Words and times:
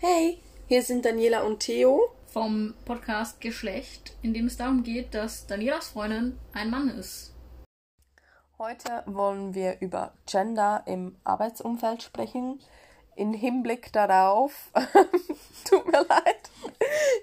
Hey, 0.00 0.38
hier 0.68 0.84
sind 0.84 1.04
Daniela 1.04 1.42
und 1.42 1.58
Theo 1.58 2.14
vom 2.28 2.72
Podcast 2.84 3.40
Geschlecht, 3.40 4.14
in 4.22 4.32
dem 4.32 4.46
es 4.46 4.56
darum 4.56 4.84
geht, 4.84 5.12
dass 5.12 5.48
Danielas 5.48 5.88
Freundin 5.88 6.38
ein 6.52 6.70
Mann 6.70 6.88
ist. 6.88 7.34
Heute 8.58 9.02
wollen 9.06 9.54
wir 9.54 9.80
über 9.80 10.12
Gender 10.24 10.84
im 10.86 11.16
Arbeitsumfeld 11.24 12.04
sprechen. 12.04 12.60
Im 13.16 13.32
Hinblick 13.32 13.92
darauf, 13.92 14.70
tut 15.68 15.84
mir 15.86 16.06
leid, 16.06 16.48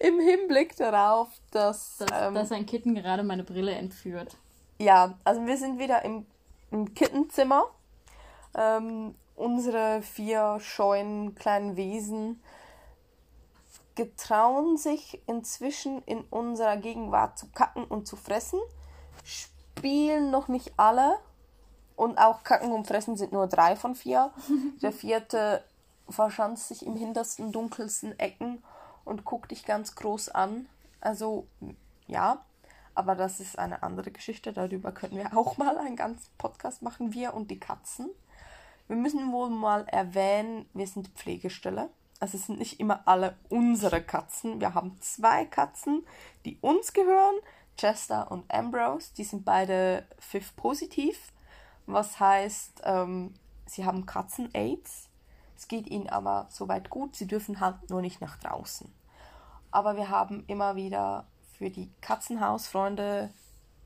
im 0.01 0.19
Hinblick 0.19 0.75
darauf, 0.75 1.29
dass. 1.51 1.99
Dass, 1.99 2.27
ähm, 2.27 2.35
dass 2.35 2.51
ein 2.51 2.65
Kitten 2.65 2.93
gerade 2.93 3.23
meine 3.23 3.45
Brille 3.45 3.71
entführt. 3.71 4.35
Ja, 4.79 5.17
also 5.23 5.45
wir 5.45 5.55
sind 5.55 5.79
wieder 5.79 6.03
im, 6.03 6.25
im 6.71 6.93
Kittenzimmer. 6.93 7.67
Ähm, 8.53 9.15
unsere 9.37 10.01
vier 10.01 10.59
scheuen 10.59 11.35
kleinen 11.35 11.77
Wesen 11.77 12.41
getrauen 13.95 14.77
sich 14.77 15.21
inzwischen 15.27 16.01
in 16.03 16.21
unserer 16.29 16.77
Gegenwart 16.77 17.37
zu 17.37 17.47
kacken 17.47 17.85
und 17.85 18.07
zu 18.07 18.15
fressen, 18.15 18.59
spielen 19.23 20.31
noch 20.31 20.47
nicht 20.47 20.73
alle 20.77 21.17
und 21.95 22.17
auch 22.17 22.43
kacken 22.43 22.71
und 22.71 22.87
fressen 22.87 23.17
sind 23.17 23.31
nur 23.31 23.47
drei 23.47 23.75
von 23.75 23.95
vier. 23.95 24.31
Der 24.81 24.91
vierte 24.91 25.63
verschanzt 26.09 26.67
sich 26.67 26.85
im 26.85 26.95
hintersten, 26.95 27.51
dunkelsten 27.51 28.19
Ecken 28.19 28.63
und 29.05 29.25
guckt 29.25 29.51
dich 29.51 29.65
ganz 29.65 29.95
groß 29.95 30.29
an. 30.29 30.67
Also 31.01 31.47
ja, 32.07 32.43
aber 32.93 33.15
das 33.15 33.39
ist 33.39 33.57
eine 33.59 33.83
andere 33.83 34.11
Geschichte. 34.11 34.53
Darüber 34.53 34.91
können 34.91 35.17
wir 35.17 35.37
auch 35.37 35.57
mal 35.57 35.77
einen 35.77 35.95
ganzen 35.95 36.29
Podcast 36.37 36.81
machen, 36.81 37.13
wir 37.13 37.33
und 37.33 37.49
die 37.51 37.59
Katzen. 37.59 38.09
Wir 38.87 38.95
müssen 38.97 39.31
wohl 39.31 39.49
mal 39.49 39.87
erwähnen, 39.87 40.69
wir 40.73 40.85
sind 40.85 41.07
Pflegestelle. 41.09 41.89
Also 42.25 42.39
es 42.39 42.47
sind 42.47 42.57
nicht 42.57 42.79
immer 42.79 43.01
alle 43.05 43.35
unsere 43.49 44.01
Katzen. 44.01 44.59
Wir 44.59 44.73
haben 44.73 44.99
zwei 44.99 45.45
Katzen, 45.45 46.03
die 46.43 46.57
uns 46.59 46.91
gehören, 46.91 47.35
Chester 47.77 48.31
und 48.31 48.51
Ambrose. 48.51 49.13
Die 49.15 49.23
sind 49.23 49.45
beide 49.45 50.07
FIF 50.17 50.55
positiv, 50.55 51.31
was 51.85 52.19
heißt, 52.19 52.81
ähm, 52.83 53.35
sie 53.67 53.85
haben 53.85 54.07
Katzen-Aids. 54.07 55.07
Es 55.55 55.67
geht 55.67 55.85
ihnen 55.85 56.09
aber 56.09 56.47
soweit 56.49 56.89
gut, 56.89 57.15
sie 57.15 57.27
dürfen 57.27 57.59
halt 57.59 57.91
nur 57.91 58.01
nicht 58.01 58.21
nach 58.21 58.37
draußen. 58.39 58.91
Aber 59.69 59.95
wir 59.95 60.09
haben 60.09 60.45
immer 60.47 60.75
wieder 60.75 61.27
für 61.59 61.69
die 61.69 61.91
Katzenhausfreunde, 62.01 63.29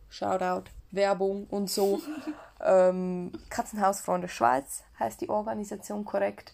Shoutout, 0.08 0.72
Werbung 0.92 1.46
und 1.48 1.70
so, 1.70 2.00
ähm, 2.62 3.34
Katzenhausfreunde 3.50 4.30
Schweiz 4.30 4.84
heißt 4.98 5.20
die 5.20 5.30
Organisation 5.30 6.06
korrekt, 6.06 6.54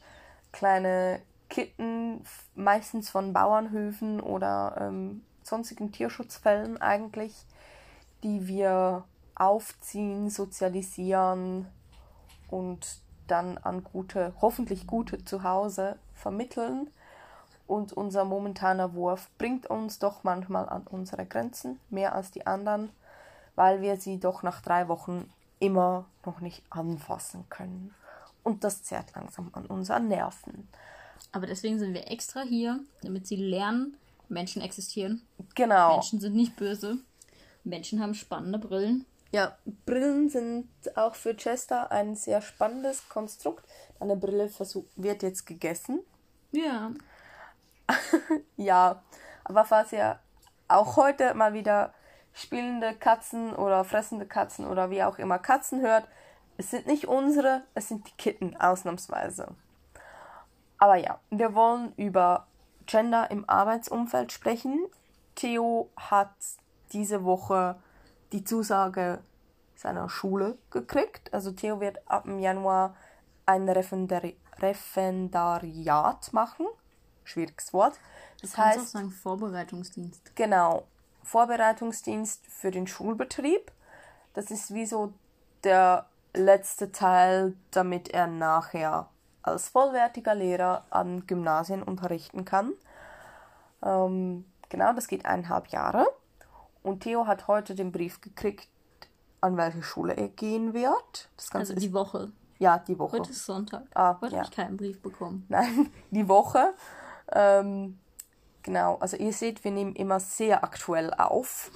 kleine 0.52 1.22
Kitten, 1.50 2.24
meistens 2.56 3.10
von 3.10 3.34
Bauernhöfen 3.34 4.20
oder 4.20 4.78
ähm, 4.80 5.24
sonstigen 5.44 5.92
Tierschutzfällen 5.92 6.82
eigentlich, 6.82 7.46
die 8.24 8.48
wir 8.48 9.04
aufziehen, 9.36 10.30
sozialisieren 10.30 11.68
und 12.50 13.02
dann 13.28 13.58
an 13.58 13.84
gute, 13.84 14.34
hoffentlich 14.42 14.88
gute 14.88 15.24
Zuhause 15.24 15.98
vermitteln. 16.14 16.90
Und 17.68 17.94
unser 17.94 18.26
momentaner 18.26 18.94
Wurf 18.94 19.30
bringt 19.40 19.68
uns 19.68 19.98
doch 19.98 20.24
manchmal 20.24 20.70
an 20.70 20.86
unsere 20.86 21.26
Grenzen, 21.26 21.80
mehr 21.90 22.14
als 22.14 22.30
die 22.32 22.46
anderen, 22.46 22.90
weil 23.56 23.82
wir 23.82 23.98
sie 23.98 24.20
doch 24.20 24.44
nach 24.44 24.62
drei 24.62 24.88
Wochen 24.88 25.30
immer 25.60 26.06
noch 26.26 26.42
nicht 26.42 26.64
anfassen 26.70 27.46
können. 27.50 27.96
Und 28.44 28.64
das 28.64 28.84
zerrt 28.84 29.16
langsam 29.16 29.50
an 29.54 29.66
unseren 29.66 30.08
Nerven. 30.08 30.68
Aber 31.36 31.48
deswegen 31.48 31.80
sind 31.80 31.94
wir 31.94 32.10
extra 32.10 32.44
hier, 32.44 32.80
damit 33.02 33.28
sie 33.28 33.36
lernen, 33.36 33.98
Menschen 34.30 34.62
existieren. 34.62 35.22
Genau. 35.54 35.96
Menschen 35.96 36.22
sind 36.22 36.34
nicht 36.34 36.56
böse. 36.56 37.00
Menschen 37.66 38.02
haben 38.02 38.14
spannende 38.14 38.58
Brillen. 38.58 39.06
Ja, 39.34 39.58
Brillen 39.86 40.30
sind 40.30 40.70
auch 40.96 41.14
für 41.14 41.36
Chester 41.36 41.92
ein 41.92 42.16
sehr 42.16 42.42
spannendes 42.42 43.10
Konstrukt. 43.10 43.66
Eine 44.00 44.16
Brille 44.16 44.50
wird 44.96 45.24
jetzt 45.24 45.46
gegessen. 45.46 46.00
Ja. 46.54 46.92
ja, 48.56 49.04
aber 49.44 49.66
falls 49.66 49.92
ihr 49.92 50.18
auch 50.70 50.96
heute 50.96 51.34
mal 51.34 51.54
wieder 51.54 51.94
spielende 52.32 52.96
Katzen 52.96 53.54
oder 53.54 53.84
fressende 53.84 54.26
Katzen 54.26 54.66
oder 54.66 54.90
wie 54.90 55.04
auch 55.04 55.20
immer 55.20 55.38
Katzen 55.38 55.82
hört, 55.82 56.08
es 56.56 56.72
sind 56.72 56.88
nicht 56.88 57.10
unsere, 57.10 57.64
es 57.74 57.90
sind 57.90 58.08
die 58.08 58.16
Kitten 58.16 58.56
ausnahmsweise. 58.56 59.54
Aber 60.78 60.96
ja, 60.96 61.20
wir 61.30 61.56
wollen 61.56 61.94
über 61.96 62.48
Gender 62.86 63.32
im 63.32 63.50
Arbeitsumfeld 63.50 64.32
sprechen. 64.32 64.86
Theo 65.36 65.90
hat 65.96 66.34
diese 66.94 67.24
Woche 67.24 67.76
die 68.32 68.44
Zusage 68.44 69.20
seiner 69.76 70.10
Schule 70.10 70.58
gekriegt. 70.72 71.34
Also 71.34 71.52
Theo 71.52 71.80
wird 71.80 72.00
ab 72.10 72.24
dem 72.24 72.40
Januar 72.40 72.96
ein 73.46 73.68
Referendari 73.70 74.38
Referendariat 74.60 76.32
machen. 76.32 76.66
Schwieriges 77.26 77.74
Wort. 77.74 78.00
Das 78.42 78.52
du 78.52 78.58
heißt 78.58 78.80
auch 78.80 78.84
sagen 78.84 79.12
Vorbereitungsdienst. 79.12 80.36
Genau, 80.36 80.88
Vorbereitungsdienst 81.24 82.46
für 82.48 82.72
den 82.72 82.88
Schulbetrieb. 82.88 83.72
Das 84.34 84.52
ist 84.52 84.74
wie 84.74 84.86
so 84.86 85.14
der 85.64 86.06
letzte 86.34 86.92
Teil, 86.92 87.56
damit 87.72 88.10
er 88.10 88.28
nachher 88.28 89.10
als 89.46 89.70
vollwertiger 89.70 90.36
Lehrer 90.36 90.86
an 90.90 91.28
Gymnasien 91.28 91.84
unterrichten 91.84 92.46
kann. 92.46 92.74
Ähm, 93.84 94.46
genau, 94.70 94.94
das 94.94 95.08
geht 95.08 95.26
eineinhalb 95.26 95.68
Jahre. 95.68 96.08
Und 96.84 97.02
Theo 97.02 97.28
hat 97.28 97.48
heute 97.48 97.76
den 97.76 97.92
Brief 97.92 98.22
gekriegt, 98.22 98.68
an 99.42 99.58
welche 99.58 99.84
Schule 99.84 100.14
er 100.14 100.28
gehen 100.30 100.74
wird. 100.74 101.30
Also 101.52 101.76
die 101.76 101.94
Woche. 101.94 102.32
Ja, 102.58 102.80
die 102.80 102.98
Woche. 102.98 103.20
Heute 103.20 103.32
ist 103.32 103.46
Sonntag. 103.46 103.84
Ah, 103.94 104.18
heute 104.22 104.36
ja. 104.36 104.42
habe 104.42 104.50
ich 104.50 104.56
keinen 104.56 104.78
Brief 104.78 105.02
bekommen. 105.02 105.46
Nein, 105.50 105.92
die 106.12 106.28
Woche. 106.28 106.74
Ähm, 107.32 108.00
genau, 108.64 108.98
also 108.98 109.18
ihr 109.18 109.34
seht, 109.34 109.64
wir 109.64 109.72
nehmen 109.72 109.96
immer 109.96 110.20
sehr 110.20 110.64
aktuell 110.64 111.14
auf. 111.14 111.72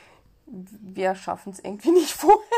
wir 0.46 1.14
schaffen 1.14 1.52
es 1.52 1.60
irgendwie 1.60 1.92
nicht 1.92 2.12
vorher. 2.12 2.49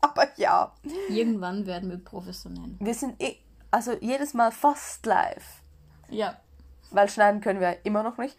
Aber 0.10 0.28
ja. 0.36 0.72
Irgendwann 1.08 1.66
werden 1.66 1.90
wir 1.90 1.98
professionell. 1.98 2.76
Wir 2.78 2.94
sind 2.94 3.20
eh, 3.22 3.36
also 3.70 3.92
jedes 4.00 4.34
Mal 4.34 4.52
fast 4.52 5.04
live. 5.06 5.62
Ja. 6.08 6.36
Weil 6.90 7.08
schneiden 7.08 7.40
können 7.40 7.60
wir 7.60 7.84
immer 7.84 8.02
noch 8.02 8.18
nicht. 8.18 8.36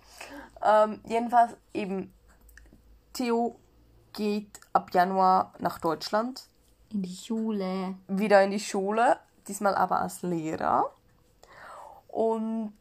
Ähm, 0.63 1.01
jedenfalls 1.05 1.55
eben, 1.73 2.13
Theo 3.13 3.55
geht 4.13 4.59
ab 4.73 4.93
Januar 4.93 5.53
nach 5.59 5.79
Deutschland. 5.79 6.47
In 6.89 7.03
die 7.03 7.15
Schule. 7.15 7.95
Wieder 8.07 8.43
in 8.43 8.51
die 8.51 8.59
Schule, 8.59 9.17
diesmal 9.47 9.75
aber 9.75 10.01
als 10.01 10.21
Lehrer. 10.21 10.91
Und 12.07 12.73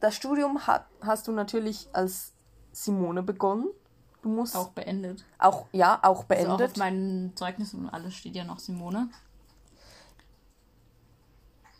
das 0.00 0.14
Studium 0.14 0.66
hat, 0.66 0.86
hast 1.00 1.26
du 1.26 1.32
natürlich 1.32 1.88
als 1.92 2.32
Simone 2.72 3.22
begonnen. 3.22 3.68
Du 4.28 4.34
musst. 4.34 4.54
Auch 4.54 4.68
beendet. 4.68 5.24
Auch, 5.38 5.64
ja, 5.72 5.98
auch 6.02 6.24
beendet. 6.24 6.50
Also 6.50 6.64
auch 6.64 6.68
auf 6.68 6.76
meinen 6.76 7.34
Zeugnissen 7.34 7.84
und 7.84 7.88
alles 7.88 8.14
steht 8.14 8.36
ja 8.36 8.44
noch 8.44 8.58
Simone. 8.58 9.08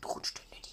Du 0.00 0.08
rutscht 0.08 0.40
in 0.50 0.62
die 0.62 0.70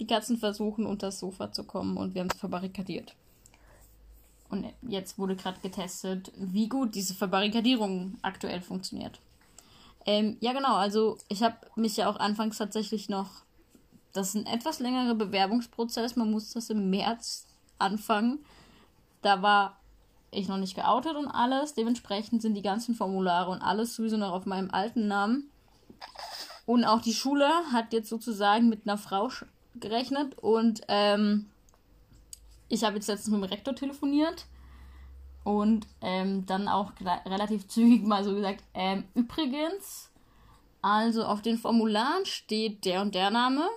Die 0.00 0.06
Katzen 0.06 0.36
versuchen 0.36 0.84
unter 0.84 1.06
das 1.06 1.18
Sofa 1.18 1.50
zu 1.50 1.64
kommen 1.64 1.96
und 1.96 2.14
wir 2.14 2.20
haben 2.20 2.28
es 2.30 2.38
verbarrikadiert. 2.38 3.14
Und 4.50 4.66
jetzt 4.82 5.18
wurde 5.18 5.34
gerade 5.34 5.60
getestet, 5.60 6.30
wie 6.36 6.68
gut 6.68 6.94
diese 6.94 7.14
Verbarrikadierung 7.14 8.18
aktuell 8.20 8.60
funktioniert. 8.60 9.18
Ähm, 10.04 10.36
ja, 10.40 10.52
genau, 10.52 10.74
also 10.74 11.16
ich 11.28 11.42
habe 11.42 11.56
mich 11.74 11.96
ja 11.96 12.10
auch 12.10 12.16
anfangs 12.16 12.58
tatsächlich 12.58 13.08
noch. 13.08 13.30
Das 14.12 14.28
ist 14.28 14.34
ein 14.34 14.46
etwas 14.46 14.78
längerer 14.78 15.14
Bewerbungsprozess. 15.14 16.16
Man 16.16 16.30
muss 16.30 16.52
das 16.52 16.68
im 16.68 16.90
März 16.90 17.46
anfangen. 17.78 18.44
Da 19.22 19.42
war 19.42 19.80
ich 20.30 20.48
noch 20.48 20.58
nicht 20.58 20.74
geoutet 20.74 21.16
und 21.16 21.28
alles. 21.28 21.74
Dementsprechend 21.74 22.42
sind 22.42 22.54
die 22.54 22.62
ganzen 22.62 22.94
Formulare 22.94 23.50
und 23.50 23.62
alles 23.62 23.94
sowieso 23.96 24.16
noch 24.16 24.32
auf 24.32 24.46
meinem 24.46 24.70
alten 24.70 25.08
Namen. 25.08 25.50
Und 26.66 26.84
auch 26.84 27.00
die 27.00 27.14
Schule 27.14 27.48
hat 27.72 27.92
jetzt 27.92 28.08
sozusagen 28.08 28.68
mit 28.68 28.86
einer 28.86 28.98
Frau 28.98 29.28
gerechnet 29.74 30.38
und 30.38 30.82
ähm, 30.88 31.46
ich 32.68 32.84
habe 32.84 32.96
jetzt 32.96 33.08
letztens 33.08 33.34
mit 33.34 33.42
dem 33.42 33.50
Rektor 33.50 33.74
telefoniert 33.74 34.46
und 35.42 35.86
ähm, 36.00 36.46
dann 36.46 36.68
auch 36.68 36.92
relativ 37.26 37.66
zügig 37.66 38.04
mal 38.04 38.22
so 38.24 38.34
gesagt, 38.34 38.62
ähm, 38.74 39.04
übrigens, 39.14 40.10
also 40.82 41.24
auf 41.24 41.42
den 41.42 41.58
Formularen 41.58 42.24
steht 42.24 42.84
der 42.84 43.02
und 43.02 43.14
der 43.14 43.30
Name, 43.30 43.68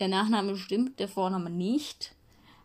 der 0.00 0.08
Nachname 0.08 0.56
stimmt, 0.56 0.98
der 0.98 1.08
Vorname 1.08 1.50
nicht 1.50 2.14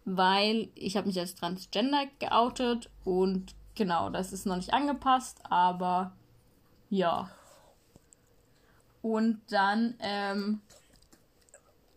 weil 0.09 0.69
ich 0.73 0.95
habe 0.95 1.07
mich 1.07 1.19
als 1.19 1.35
Transgender 1.35 2.05
geoutet 2.19 2.89
und 3.03 3.53
genau, 3.75 4.09
das 4.09 4.31
ist 4.31 4.45
noch 4.45 4.55
nicht 4.55 4.73
angepasst, 4.73 5.41
aber 5.49 6.13
ja. 6.89 7.29
Und 9.01 9.41
dann, 9.49 9.95
ähm, 9.99 10.61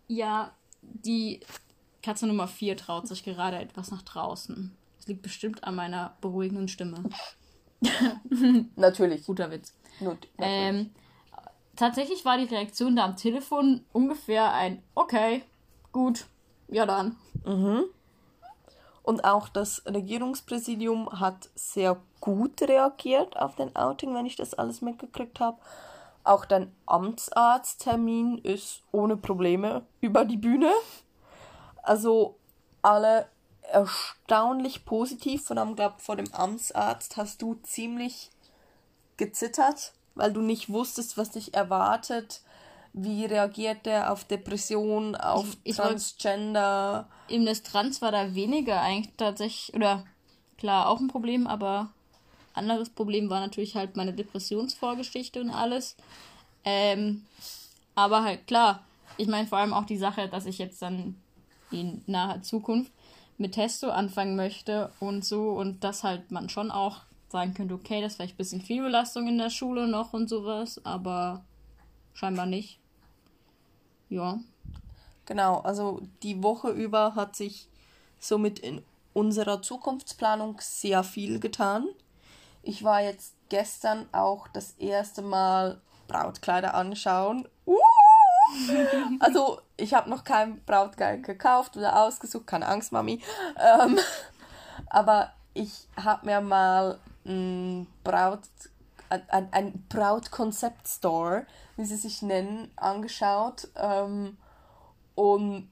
Ja, 0.09 0.53
die 0.83 1.39
Katze 2.03 2.27
Nummer 2.27 2.49
4 2.49 2.77
traut 2.77 3.07
sich 3.07 3.23
gerade 3.23 3.59
etwas 3.59 3.93
nach 3.93 4.03
draußen. 4.03 4.77
Das 4.97 5.06
liegt 5.06 5.23
bestimmt 5.23 5.63
an 5.63 5.77
meiner 5.77 6.17
beruhigenden 6.21 6.67
Stimme. 6.67 7.05
natürlich. 8.75 9.25
Guter 9.25 9.53
Witz. 9.53 9.73
Not, 10.01 10.27
ähm, 10.39 10.91
tatsächlich 11.77 12.25
war 12.25 12.39
die 12.39 12.53
Reaktion 12.53 12.97
da 12.97 13.05
am 13.05 13.15
Telefon 13.17 13.85
ungefähr 13.93 14.53
ein 14.53 14.83
Okay, 14.97 15.45
gut, 15.93 16.27
ja 16.67 16.87
dann. 16.87 17.17
Mhm. 17.45 17.85
Und 19.02 19.25
auch 19.25 19.49
das 19.49 19.82
Regierungspräsidium 19.87 21.20
hat 21.20 21.49
sehr 21.55 21.97
gut 22.20 22.61
reagiert 22.62 23.37
auf 23.37 23.56
den 23.56 23.75
Outing, 23.75 24.14
wenn 24.14 24.26
ich 24.26 24.37
das 24.37 24.55
alles 24.55 24.82
mitgekriegt 24.82 25.41
habe. 25.41 25.58
Auch 26.23 26.44
dein 26.44 26.70
Amtsarzttermin 26.87 28.38
ist 28.38 28.82
ohne 28.93 29.17
Probleme 29.17 29.82
über 30.00 30.25
die 30.25 30.37
Bühne. 30.37 30.70
Also 31.82 32.37
alle 32.82 33.26
erstaunlich 33.62 34.85
positiv. 34.85 35.46
Vor 35.46 35.56
allem, 35.56 35.76
glaube 35.76 35.96
vor 35.99 36.17
dem 36.17 36.32
Amtsarzt 36.35 37.17
hast 37.17 37.41
du 37.41 37.55
ziemlich 37.62 38.31
gezittert, 39.17 39.93
weil 40.14 40.32
du 40.32 40.41
nicht 40.41 40.70
wusstest, 40.70 41.17
was 41.17 41.31
dich 41.31 41.55
erwartet. 41.55 42.43
Wie 42.93 43.25
reagiert 43.25 43.87
er 43.87 44.13
auf 44.13 44.25
Depression, 44.25 45.15
auf 45.15 45.47
ich, 45.63 45.71
ich 45.71 45.77
Transgender? 45.77 47.09
Eben 47.29 47.47
das 47.47 47.63
Trans 47.63 48.03
war 48.03 48.11
da 48.11 48.35
weniger 48.35 48.81
eigentlich 48.81 49.15
tatsächlich, 49.17 49.75
oder 49.75 50.05
klar, 50.59 50.89
auch 50.89 50.99
ein 50.99 51.09
Problem, 51.09 51.47
aber 51.47 51.91
anderes 52.53 52.91
Problem 52.91 53.31
war 53.31 53.41
natürlich 53.41 53.77
halt 53.77 53.97
meine 53.97 54.13
Depressionsvorgeschichte 54.13 55.41
und 55.41 55.51
alles. 55.51 55.97
Ähm, 56.65 57.25
aber 57.95 58.25
halt 58.25 58.47
klar, 58.47 58.85
ich 59.17 59.29
meine 59.29 59.47
vor 59.47 59.59
allem 59.59 59.73
auch 59.73 59.85
die 59.85 59.97
Sache, 59.99 60.29
dass 60.29 60.47
ich 60.47 60.59
jetzt 60.59 60.83
dann 60.83 61.17
in 61.71 62.03
naher 62.07 62.43
Zukunft 62.43 62.93
mit 63.39 63.53
Testo 63.53 63.91
anfangen 63.91 64.37
möchte 64.37 64.93
und 65.01 65.25
so 65.25 65.51
und 65.53 65.85
dass 65.85 66.05
halt 66.05 66.31
man 66.31 66.49
schon 66.49 66.71
auch 66.71 66.99
sagen 67.31 67.55
könnte, 67.55 67.75
okay, 67.75 68.01
das 68.01 68.13
ist 68.13 68.17
vielleicht 68.17 68.35
ein 68.35 68.39
bisschen 68.39 68.61
viel 68.61 68.83
Belastung 68.83 69.29
in 69.29 69.39
der 69.39 69.51
Schule 69.51 69.87
noch 69.87 70.13
und 70.13 70.29
sowas, 70.29 70.85
aber 70.85 71.45
scheinbar 72.20 72.44
nicht. 72.44 72.78
Ja. 74.11 74.38
Genau, 75.25 75.61
also 75.61 76.02
die 76.22 76.43
Woche 76.43 76.69
über 76.70 77.14
hat 77.14 77.34
sich 77.34 77.69
somit 78.19 78.58
in 78.58 78.82
unserer 79.14 79.62
Zukunftsplanung 79.62 80.58
sehr 80.61 81.02
viel 81.02 81.40
getan. 81.40 81.88
Ich 82.62 82.84
war 82.84 83.00
jetzt 83.00 83.34
gestern 83.49 84.06
auch 84.12 84.49
das 84.49 84.72
erste 84.72 85.22
Mal 85.22 85.81
Brautkleider 86.08 86.75
anschauen. 86.75 87.49
Uh! 87.64 87.78
also 89.20 89.61
ich 89.76 89.94
habe 89.94 90.11
noch 90.11 90.25
kein 90.25 90.62
Brautkleid 90.64 91.22
gekauft 91.22 91.76
oder 91.76 92.02
ausgesucht, 92.02 92.46
keine 92.46 92.67
Angst, 92.67 92.93
Mami. 92.93 93.22
Ähm, 93.56 93.99
aber 94.90 95.32
ich 95.55 95.88
habe 95.96 96.26
mir 96.26 96.40
mal 96.43 96.99
ein 97.25 97.87
Braut 98.05 98.40
ein, 99.11 99.49
ein 99.53 99.87
Braut-Concept-Store, 99.89 101.47
wie 101.77 101.85
sie 101.85 101.97
sich 101.97 102.23
nennen, 102.23 102.71
angeschaut 102.77 103.69
ähm, 103.77 104.37
und 105.15 105.71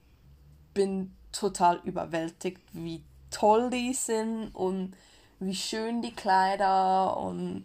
bin 0.74 1.14
total 1.32 1.80
überwältigt, 1.84 2.62
wie 2.72 3.04
toll 3.30 3.70
die 3.70 3.94
sind 3.94 4.48
und 4.54 4.96
wie 5.40 5.54
schön 5.54 6.02
die 6.02 6.14
Kleider 6.14 7.16
und 7.16 7.64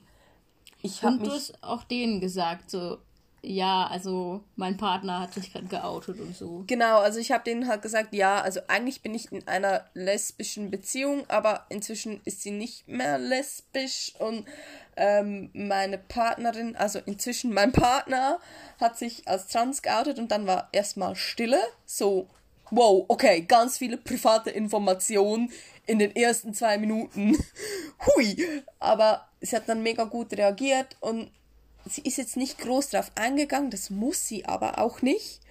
ich 0.81 1.03
habe 1.03 1.17
mich... 1.17 1.27
du 1.27 1.33
hast 1.33 1.63
auch 1.63 1.83
denen 1.83 2.19
gesagt, 2.19 2.69
so, 2.69 2.99
ja, 3.45 3.87
also 3.87 4.41
mein 4.55 4.77
Partner 4.77 5.19
hat 5.19 5.33
sich 5.33 5.51
gerade 5.51 5.65
geoutet 5.67 6.19
und 6.21 6.35
so. 6.35 6.63
Genau, 6.65 6.99
also 6.99 7.19
ich 7.19 7.33
habe 7.33 7.43
denen 7.43 7.67
halt 7.67 7.81
gesagt, 7.81 8.13
ja, 8.13 8.39
also 8.39 8.61
eigentlich 8.69 9.01
bin 9.01 9.13
ich 9.13 9.33
in 9.33 9.45
einer 9.49 9.83
lesbischen 9.93 10.71
Beziehung, 10.71 11.25
aber 11.27 11.65
inzwischen 11.67 12.21
ist 12.23 12.41
sie 12.41 12.51
nicht 12.51 12.87
mehr 12.87 13.17
lesbisch 13.17 14.13
und 14.17 14.45
ähm, 14.95 15.49
meine 15.53 15.97
Partnerin, 15.97 16.77
also 16.77 16.99
inzwischen 17.05 17.53
mein 17.53 17.73
Partner, 17.73 18.39
hat 18.79 18.97
sich 18.97 19.27
als 19.27 19.47
trans 19.47 19.81
geoutet 19.81 20.19
und 20.19 20.31
dann 20.31 20.47
war 20.47 20.69
erstmal 20.71 21.17
Stille, 21.17 21.59
so, 21.85 22.29
wow, 22.71 23.03
okay, 23.09 23.41
ganz 23.41 23.77
viele 23.77 23.97
private 23.97 24.51
Informationen 24.51 25.51
in 25.85 25.99
den 25.99 26.15
ersten 26.15 26.53
zwei 26.53 26.77
Minuten. 26.77 27.37
Hui! 28.05 28.37
Aber 28.79 29.27
sie 29.41 29.57
hat 29.57 29.67
dann 29.67 29.83
mega 29.83 30.05
gut 30.05 30.31
reagiert 30.31 30.95
und 31.01 31.29
sie 31.85 32.01
ist 32.01 32.17
jetzt 32.17 32.37
nicht 32.37 32.57
groß 32.59 32.89
drauf 32.89 33.11
eingegangen, 33.15 33.69
das 33.69 33.89
muss 33.89 34.27
sie 34.27 34.45
aber 34.45 34.79
auch 34.79 35.01
nicht. 35.01 35.41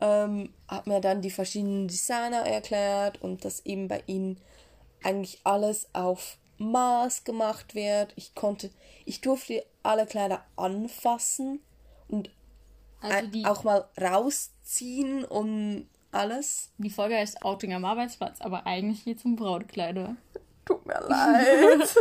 Ähm, 0.00 0.52
hat 0.68 0.86
mir 0.86 1.00
dann 1.00 1.22
die 1.22 1.30
verschiedenen 1.30 1.88
Designer 1.88 2.46
erklärt 2.46 3.22
und 3.22 3.44
dass 3.44 3.64
eben 3.64 3.88
bei 3.88 4.02
ihnen 4.06 4.40
eigentlich 5.02 5.40
alles 5.44 5.88
auf 5.92 6.38
Maß 6.58 7.24
gemacht 7.24 7.74
wird. 7.74 8.12
Ich 8.16 8.34
konnte, 8.34 8.70
ich 9.04 9.20
durfte 9.20 9.64
alle 9.82 10.06
Kleider 10.06 10.44
anfassen 10.56 11.60
und 12.08 12.30
also 13.00 13.28
auch 13.44 13.64
mal 13.64 13.84
rausziehen 14.00 15.24
und 15.24 15.88
alles. 16.12 16.70
Die 16.78 16.90
Folge 16.90 17.16
heißt 17.16 17.42
Outing 17.44 17.74
am 17.74 17.84
Arbeitsplatz, 17.84 18.40
aber 18.40 18.66
eigentlich 18.66 19.04
geht 19.04 19.18
es 19.18 19.24
um 19.24 19.36
Brautkleider. 19.36 20.16
Tut 20.64 20.86
mir 20.86 21.00
leid. 21.00 21.88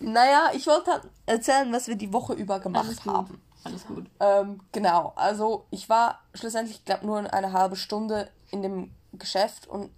naja, 0.00 0.50
ich 0.54 0.66
wollte 0.66 0.92
halt 0.92 1.02
erzählen, 1.26 1.72
was 1.72 1.88
wir 1.88 1.96
die 1.96 2.12
Woche 2.12 2.34
über 2.34 2.60
gemacht 2.60 2.86
Alles 2.86 3.04
haben. 3.04 3.42
Alles 3.64 3.86
gut. 3.86 4.06
Ähm, 4.20 4.60
genau, 4.72 5.12
also 5.16 5.66
ich 5.70 5.88
war 5.88 6.20
schlussendlich, 6.34 6.84
glaube 6.84 7.06
nur 7.06 7.32
eine 7.32 7.52
halbe 7.52 7.76
Stunde 7.76 8.30
in 8.50 8.62
dem 8.62 8.92
Geschäft 9.12 9.66
und 9.66 9.90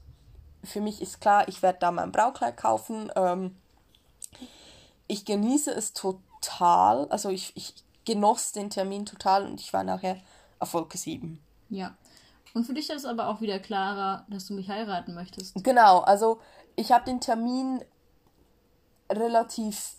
für 0.65 0.81
mich 0.81 1.03
ist 1.03 1.20
klar, 1.20 1.49
ich 1.49 1.62
werde 1.62 1.79
da 1.81 1.91
mein 1.91 2.12
Braukleid 2.12 2.56
kaufen. 2.56 3.11
Ähm, 3.15 3.56
ich 5.06 5.25
genieße 5.25 5.70
es 5.70 5.93
total, 5.93 7.09
also 7.09 7.31
ich, 7.31 7.53
ich 7.56 7.75
genoss 8.05 8.53
den 8.53 8.70
Termin 8.70 9.06
total 9.06 9.47
und 9.47 9.61
ich 9.61 9.73
war 9.73 9.85
nachher 9.85 10.19
Wolke 10.61 10.99
7. 10.99 11.41
Ja. 11.69 11.94
Und 12.55 12.65
für 12.65 12.75
dich 12.75 12.88
ist 12.91 12.97
es 12.97 13.05
aber 13.05 13.29
auch 13.29 13.41
wieder 13.41 13.59
klarer, 13.59 14.25
dass 14.29 14.47
du 14.47 14.55
mich 14.55 14.69
heiraten 14.69 15.15
möchtest. 15.15 15.55
Genau, 15.62 16.00
also 16.00 16.41
ich 16.76 16.93
habe 16.93 17.05
den 17.05 17.20
Termin 17.20 17.82
relativ 19.10 19.96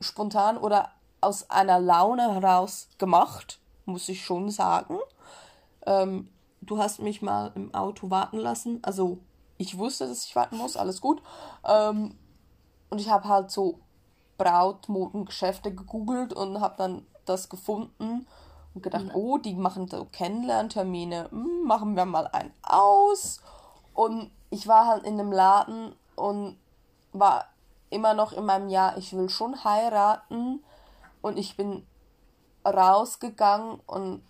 spontan 0.00 0.56
oder 0.58 0.92
aus 1.20 1.50
einer 1.50 1.80
Laune 1.80 2.34
heraus 2.34 2.88
gemacht, 2.98 3.60
muss 3.84 4.08
ich 4.08 4.24
schon 4.24 4.50
sagen. 4.50 4.98
Ähm, 5.86 6.28
du 6.60 6.78
hast 6.78 7.00
mich 7.00 7.22
mal 7.22 7.52
im 7.54 7.74
Auto 7.74 8.10
warten 8.10 8.38
lassen. 8.38 8.80
Also 8.82 9.18
ich 9.58 9.78
wusste, 9.78 10.06
dass 10.06 10.24
ich 10.24 10.36
warten 10.36 10.56
muss, 10.56 10.76
alles 10.76 11.00
gut. 11.00 11.22
Ähm, 11.64 12.16
und 12.90 13.00
ich 13.00 13.10
habe 13.10 13.28
halt 13.28 13.50
so 13.50 13.80
Brautmodengeschäfte 14.38 15.74
gegoogelt 15.74 16.32
und 16.32 16.60
habe 16.60 16.74
dann 16.76 17.06
das 17.24 17.48
gefunden 17.48 18.26
und 18.74 18.82
gedacht, 18.82 19.06
mhm. 19.06 19.14
oh, 19.14 19.38
die 19.38 19.54
machen 19.54 19.88
so 19.88 20.04
Kennenlerntermine, 20.04 21.30
hm, 21.30 21.64
machen 21.64 21.96
wir 21.96 22.04
mal 22.04 22.26
einen 22.28 22.52
aus. 22.62 23.40
Und 23.94 24.30
ich 24.50 24.68
war 24.68 24.86
halt 24.86 25.04
in 25.04 25.16
dem 25.16 25.32
Laden 25.32 25.94
und 26.14 26.58
war 27.12 27.46
immer 27.90 28.14
noch 28.14 28.32
in 28.32 28.44
meinem 28.44 28.68
Jahr, 28.68 28.96
ich 28.96 29.12
will 29.16 29.28
schon 29.28 29.64
heiraten 29.64 30.62
und 31.22 31.38
ich 31.38 31.56
bin 31.56 31.86
rausgegangen 32.64 33.80
und 33.86 34.22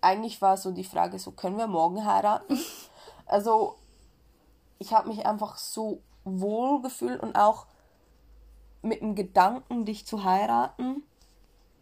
eigentlich 0.00 0.40
war 0.40 0.56
so 0.56 0.70
die 0.70 0.84
Frage, 0.84 1.18
so 1.18 1.32
können 1.32 1.58
wir 1.58 1.66
morgen 1.66 2.04
heiraten? 2.04 2.58
Also 3.26 3.76
ich 4.80 4.92
habe 4.92 5.06
mich 5.06 5.24
einfach 5.24 5.56
so 5.56 6.02
wohl 6.24 6.82
gefühlt 6.82 7.22
und 7.22 7.36
auch 7.36 7.66
mit 8.82 9.02
dem 9.02 9.14
Gedanken, 9.14 9.84
dich 9.84 10.04
zu 10.04 10.24
heiraten, 10.24 11.04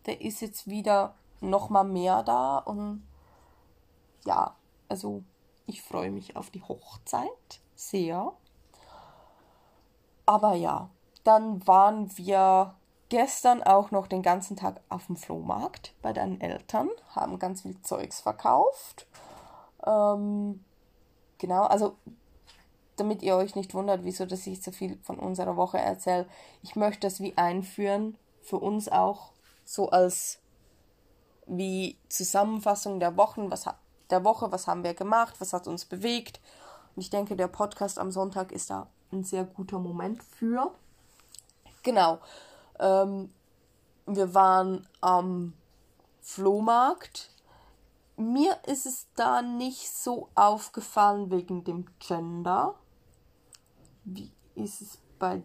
der 0.04 0.20
ist 0.20 0.42
jetzt 0.42 0.68
wieder 0.68 1.14
noch 1.40 1.70
mal 1.70 1.84
mehr 1.84 2.22
da 2.22 2.58
und 2.58 3.02
ja, 4.26 4.54
also 4.90 5.22
ich 5.66 5.80
freue 5.80 6.10
mich 6.10 6.36
auf 6.36 6.50
die 6.50 6.62
Hochzeit 6.62 7.60
sehr. 7.74 8.32
Aber 10.26 10.52
ja, 10.52 10.90
dann 11.28 11.66
waren 11.66 12.16
wir 12.16 12.74
gestern 13.10 13.62
auch 13.62 13.90
noch 13.90 14.06
den 14.06 14.22
ganzen 14.22 14.56
Tag 14.56 14.80
auf 14.88 15.06
dem 15.06 15.16
Flohmarkt 15.16 15.94
bei 16.00 16.14
deinen 16.14 16.40
Eltern, 16.40 16.88
haben 17.14 17.38
ganz 17.38 17.62
viel 17.62 17.80
Zeugs 17.82 18.20
verkauft. 18.20 19.06
Ähm, 19.86 20.64
genau, 21.36 21.64
also 21.64 21.96
damit 22.96 23.22
ihr 23.22 23.36
euch 23.36 23.54
nicht 23.54 23.74
wundert, 23.74 24.04
wieso 24.04 24.24
dass 24.24 24.46
ich 24.46 24.62
so 24.62 24.72
viel 24.72 24.98
von 25.02 25.18
unserer 25.18 25.56
Woche 25.56 25.78
erzähle, 25.78 26.26
ich 26.62 26.76
möchte 26.76 27.06
das 27.06 27.20
wie 27.20 27.36
einführen, 27.36 28.16
für 28.40 28.58
uns 28.58 28.88
auch, 28.88 29.32
so 29.66 29.90
als 29.90 30.40
wie 31.46 31.98
Zusammenfassung 32.08 33.00
der 33.00 33.18
Wochen, 33.18 33.50
was 33.50 33.66
der 34.08 34.24
Woche, 34.24 34.50
was 34.50 34.66
haben 34.66 34.82
wir 34.82 34.94
gemacht, 34.94 35.34
was 35.40 35.52
hat 35.52 35.68
uns 35.68 35.84
bewegt. 35.84 36.40
Und 36.96 37.02
ich 37.02 37.10
denke, 37.10 37.36
der 37.36 37.48
Podcast 37.48 37.98
am 37.98 38.10
Sonntag 38.10 38.50
ist 38.50 38.70
da 38.70 38.88
ein 39.12 39.24
sehr 39.24 39.44
guter 39.44 39.78
Moment 39.78 40.22
für. 40.24 40.72
Genau. 41.88 42.18
Ähm, 42.78 43.30
wir 44.04 44.34
waren 44.34 44.86
am 45.00 45.54
Flohmarkt. 46.20 47.30
mir 48.18 48.58
ist 48.66 48.84
es 48.84 49.06
da 49.16 49.40
nicht 49.40 49.88
so 49.88 50.28
aufgefallen 50.34 51.30
wegen 51.30 51.64
dem 51.64 51.86
Gender. 51.98 52.74
Wie 54.04 54.30
ist 54.54 54.82
es 54.82 54.98
bei 55.18 55.42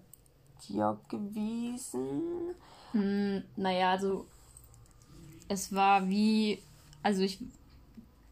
dir 0.67 1.00
gewesen? 1.07 2.55
Hm, 2.91 3.45
naja, 3.55 3.91
also 3.91 4.27
es 5.47 5.73
war 5.73 6.09
wie, 6.09 6.62
also 7.03 7.21
ich, 7.21 7.39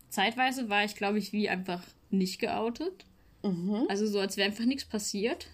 zeitweise 0.10 0.68
war 0.68 0.84
ich, 0.84 0.98
glaube 0.98 1.18
ich, 1.18 1.32
wie 1.32 1.48
einfach 1.48 1.82
nicht 2.10 2.42
geoutet. 2.42 3.06
Mhm. 3.42 3.86
Also 3.88 4.06
so, 4.06 4.20
als 4.20 4.36
wäre 4.36 4.50
einfach 4.50 4.66
nichts 4.66 4.84
passiert. 4.84 5.48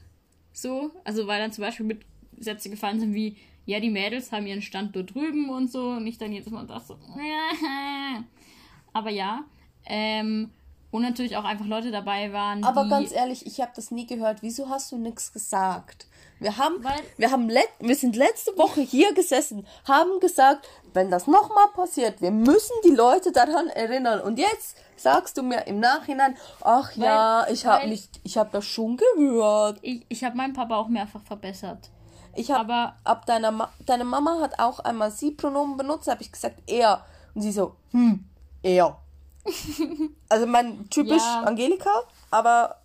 So, 0.54 0.90
also 1.04 1.28
weil 1.28 1.40
dann 1.40 1.52
zum 1.52 1.62
Beispiel 1.62 1.86
mit 1.86 2.04
Sätze 2.40 2.70
gefallen 2.70 3.00
sind 3.00 3.14
wie, 3.14 3.38
ja, 3.66 3.80
die 3.80 3.90
Mädels 3.90 4.32
haben 4.32 4.48
ihren 4.48 4.62
Stand 4.62 4.96
dort 4.96 5.14
drüben 5.14 5.50
und 5.50 5.72
so. 5.72 5.90
Und 5.90 6.08
ich 6.08 6.18
dann 6.18 6.32
jedes 6.32 6.50
Mal 6.52 6.66
dachte 6.66 6.88
so, 6.88 6.98
aber 8.94 9.10
ja. 9.10 9.44
Ähm, 9.86 10.52
und 10.90 11.02
natürlich 11.02 11.36
auch 11.36 11.44
einfach 11.44 11.66
Leute 11.66 11.92
dabei 11.92 12.32
waren. 12.32 12.64
Aber 12.64 12.88
ganz 12.88 13.12
ehrlich, 13.12 13.46
ich 13.46 13.60
habe 13.60 13.72
das 13.76 13.92
nie 13.92 14.08
gehört. 14.08 14.42
Wieso 14.42 14.70
hast 14.70 14.92
du 14.92 14.98
nichts 14.98 15.34
gesagt? 15.34 16.08
Wir 16.40 16.58
haben, 16.58 16.76
wir 17.18 17.32
haben, 17.32 17.50
let, 17.50 17.68
wir 17.80 17.96
sind 17.96 18.16
letzte 18.16 18.56
Woche 18.58 18.82
hier 18.82 19.14
gesessen, 19.14 19.66
haben 19.88 20.20
gesagt, 20.20 20.68
wenn 20.94 21.10
das 21.10 21.26
nochmal 21.28 21.68
passiert, 21.74 22.22
wir 22.22 22.32
müssen 22.32 22.74
die 22.86 22.92
Leute 22.92 23.32
daran 23.32 23.68
erinnern. 23.68 24.22
Und 24.22 24.38
jetzt 24.38 24.78
sagst 24.96 25.38
du 25.38 25.44
mir 25.44 25.66
im 25.68 25.80
Nachhinein, 25.80 26.38
ach 26.62 26.96
Weil- 26.96 27.06
ja, 27.06 27.48
ich 27.52 27.66
habe 27.66 27.84
weil- 27.84 27.90
nicht, 27.90 28.20
ich 28.24 28.38
habe 28.38 28.50
das 28.52 28.66
schon 28.66 28.98
gehört. 28.98 29.80
Ich, 29.82 30.06
ich 30.10 30.24
habe 30.24 30.38
meinen 30.38 30.54
Papa 30.54 30.76
auch 30.78 30.88
mehrfach 30.90 31.22
verbessert. 31.24 31.90
Ich 32.38 32.52
habe 32.52 32.72
Aber 32.72 32.96
ab 33.04 33.26
deiner 33.26 33.52
Ma 33.52 33.70
deine 33.86 34.06
Mama 34.06 34.40
hat 34.42 34.60
auch 34.60 34.80
einmal 34.80 35.12
sie 35.12 35.32
Pronomen 35.32 35.76
benutzt, 35.76 36.08
habe 36.08 36.22
ich 36.22 36.32
gesagt 36.32 36.62
er 36.68 37.04
und 37.34 37.42
sie 37.42 37.52
so 37.52 37.76
hm 37.92 38.24
er. 38.64 38.98
also 40.30 40.46
mein 40.46 40.90
typisch 40.90 41.22
Ja. 41.22 41.44
Angelika, 41.44 42.04
aber 42.32 42.82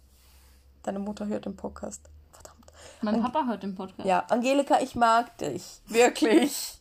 deine 0.82 0.98
Mutter 0.98 1.26
hört 1.26 1.44
den 1.44 1.56
Podcast. 1.56 2.08
Verdammt. 2.30 2.72
mein 3.02 3.20
Papa 3.20 3.46
hört 3.46 3.62
den 3.62 3.74
Podcast. 3.74 4.06
Ja, 4.06 4.20
Angelika, 4.30 4.80
ich 4.80 4.94
mag 4.94 5.36
dich 5.38 5.80
wirklich. 5.86 6.74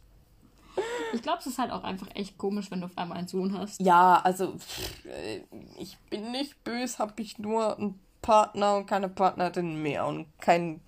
Ich 1.13 1.21
glaube, 1.21 1.39
es 1.39 1.47
ist 1.47 1.57
halt 1.59 1.69
auch 1.69 1.83
einfach 1.83 2.07
echt 2.15 2.37
komisch, 2.37 2.71
wenn 2.71 2.79
du 2.79 2.85
auf 2.85 2.97
einmal 2.97 3.17
einen 3.17 3.27
Sohn 3.27 3.57
hast. 3.57 3.81
Ja, 3.81 4.21
also 4.23 4.55
äh, 5.03 5.41
ich 5.77 5.97
bin 6.09 6.31
nicht 6.31 6.63
böse, 6.63 6.97
habe 6.99 7.21
ich 7.21 7.37
nur 7.39 7.77
einen 7.77 7.99
Partner 8.21 8.77
und 8.77 8.85
keine 8.85 9.09
Partnerin 9.09 9.81
mehr 9.81 10.05
und 10.05 10.27
kein 10.39 10.79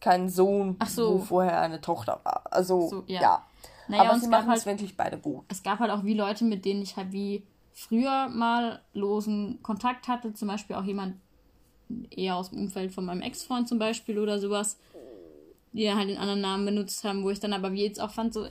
kein 0.00 0.28
Sohn, 0.28 0.76
Ach 0.78 0.88
so. 0.88 1.14
wo 1.14 1.18
vorher 1.18 1.60
eine 1.60 1.80
Tochter 1.80 2.20
war. 2.24 2.44
Also 2.50 2.88
So, 2.88 3.04
ja. 3.06 3.20
ja. 3.20 3.46
Naja, 3.88 4.10
Aber 4.10 4.20
sie 4.20 4.28
machen 4.28 4.50
es 4.52 4.64
halt- 4.64 4.66
wirklich 4.66 4.96
beide 4.96 5.18
gut. 5.18 5.44
Es 5.48 5.62
gab 5.62 5.78
halt 5.78 5.90
auch 5.90 6.04
wie 6.04 6.14
Leute, 6.14 6.44
mit 6.44 6.64
denen 6.64 6.82
ich 6.82 6.96
halt 6.96 7.10
wie 7.12 7.42
früher 7.72 8.28
mal 8.28 8.82
losen 8.92 9.60
Kontakt 9.62 10.08
hatte. 10.08 10.34
Zum 10.34 10.48
Beispiel 10.48 10.76
auch 10.76 10.84
jemand 10.84 11.16
eher 12.10 12.36
aus 12.36 12.50
dem 12.50 12.58
Umfeld 12.60 12.92
von 12.92 13.06
meinem 13.06 13.22
Ex-Freund 13.22 13.66
zum 13.66 13.78
Beispiel 13.78 14.18
oder 14.18 14.38
sowas. 14.38 14.76
Die 15.72 15.92
halt 15.92 16.08
den 16.10 16.18
anderen 16.18 16.40
Namen 16.40 16.64
benutzt 16.66 17.02
haben, 17.04 17.22
wo 17.24 17.30
ich 17.30 17.40
dann 17.40 17.52
aber 17.52 17.72
wie 17.72 17.84
jetzt 17.84 18.00
auch 18.00 18.10
fand, 18.10 18.34
so, 18.34 18.46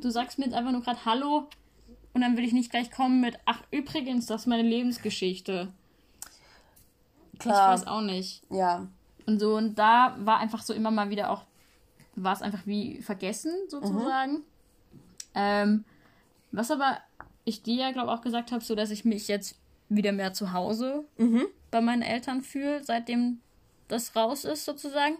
du 0.00 0.10
sagst 0.10 0.38
mir 0.38 0.44
jetzt 0.46 0.54
einfach 0.54 0.72
nur 0.72 0.82
gerade 0.82 1.04
Hallo 1.04 1.48
und 2.14 2.20
dann 2.20 2.36
will 2.36 2.44
ich 2.44 2.52
nicht 2.52 2.70
gleich 2.70 2.90
kommen 2.90 3.20
mit, 3.20 3.38
ach 3.44 3.60
übrigens, 3.70 4.26
das 4.26 4.42
ist 4.42 4.46
meine 4.46 4.62
Lebensgeschichte. 4.62 5.72
Klar. 7.38 7.74
Ich 7.74 7.80
weiß 7.82 7.86
auch 7.86 8.00
nicht. 8.02 8.42
Ja. 8.50 8.86
Und 9.26 9.40
so, 9.40 9.56
und 9.56 9.76
da 9.76 10.16
war 10.20 10.38
einfach 10.38 10.62
so 10.62 10.72
immer 10.72 10.90
mal 10.90 11.10
wieder 11.10 11.30
auch, 11.30 11.44
war 12.14 12.32
es 12.32 12.42
einfach 12.42 12.66
wie 12.66 13.02
vergessen, 13.02 13.52
sozusagen. 13.68 14.42
Ähm, 15.34 15.84
was 16.52 16.70
aber 16.70 16.98
ich 17.44 17.62
dir 17.62 17.76
ja, 17.76 17.92
glaube 17.92 18.12
auch 18.12 18.22
gesagt 18.22 18.52
habe, 18.52 18.64
so 18.64 18.74
dass 18.74 18.90
ich 18.90 19.04
mich 19.04 19.28
jetzt 19.28 19.56
wieder 19.88 20.12
mehr 20.12 20.32
zu 20.32 20.52
Hause 20.52 21.04
bei 21.70 21.80
meinen 21.80 22.02
Eltern 22.02 22.42
fühle, 22.42 22.82
seitdem 22.82 23.40
das 23.88 24.16
raus 24.16 24.44
ist, 24.44 24.64
sozusagen. 24.64 25.16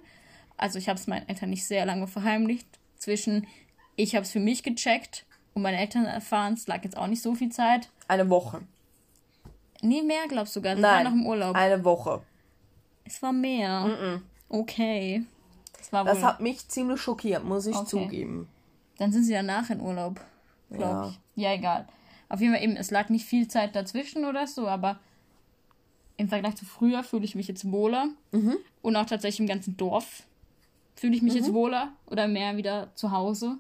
Also 0.57 0.79
ich 0.79 0.89
habe 0.89 0.99
es 0.99 1.07
meinen 1.07 1.29
Eltern 1.29 1.51
nicht 1.51 1.67
sehr 1.67 1.85
lange 1.85 2.07
verheimlicht. 2.07 2.67
Zwischen 2.97 3.47
ich 3.97 4.15
habe 4.15 4.25
es 4.25 4.33
für 4.33 4.41
mich 4.41 4.63
gecheckt 4.63 5.25
und 5.55 5.63
meine 5.63 5.79
Eltern 5.79 6.05
erfahren, 6.05 6.55
es 6.55 6.67
lag 6.67 6.83
jetzt 6.85 6.97
auch 6.97 7.07
nicht 7.07 7.23
so 7.23 7.35
viel 7.35 7.51
Zeit. 7.51 7.89
Eine 8.09 8.29
Woche. 8.29 8.63
Nee, 9.83 10.03
mehr 10.03 10.27
glaubst 10.29 10.57
du 10.57 10.61
sogar. 10.61 10.77
Sie 10.77 10.83
Nein. 10.83 11.05
noch 11.05 11.13
im 11.13 11.27
Urlaub. 11.27 11.57
Eine 11.57 11.85
Woche. 11.85 12.23
Es 13.07 13.23
war 13.23 13.33
mehr. 13.33 14.21
Okay. 14.49 15.25
Das 15.79 15.93
war 15.93 16.05
Das 16.05 16.19
wohl. 16.19 16.25
hat 16.25 16.41
mich 16.41 16.67
ziemlich 16.69 17.01
schockiert, 17.01 17.45
muss 17.45 17.67
ich 17.67 17.77
Okay. 17.77 17.87
zugeben. 17.89 18.49
Dann 18.99 19.13
sind 19.13 19.25
sie 19.25 19.33
danach 19.33 19.71
in 19.71 19.81
Urlaub, 19.81 20.21
glaube 20.71 20.83
Ja. 20.83 21.09
ich. 21.09 21.21
Ja, 21.43 21.53
egal. 21.53 21.87
Auf 22.29 22.41
jeden 22.41 22.53
Fall 22.55 22.63
eben, 22.65 22.77
es 22.77 22.91
lag 22.91 23.09
nicht 23.09 23.25
viel 23.27 23.47
Zeit 23.47 23.77
dazwischen 23.77 24.25
oder 24.25 24.47
so, 24.47 24.67
aber 24.67 24.99
im 26.17 26.29
Vergleich 26.29 26.57
zu 26.57 26.65
früher 26.65 27.05
fühle 27.05 27.25
ich 27.25 27.35
mich 27.35 27.47
jetzt 27.47 27.71
wohler. 27.71 28.09
Und 28.83 28.97
auch 28.97 29.07
tatsächlich 29.07 29.41
im 29.41 29.47
ganzen 29.47 29.77
Dorf 29.77 30.23
fühle 30.97 31.15
ich 31.15 31.23
mich 31.23 31.35
jetzt 31.35 31.53
wohler 31.53 31.93
oder 32.07 32.27
mehr 32.27 32.57
wieder 32.57 32.91
zu 32.95 33.11
Hause. 33.13 33.59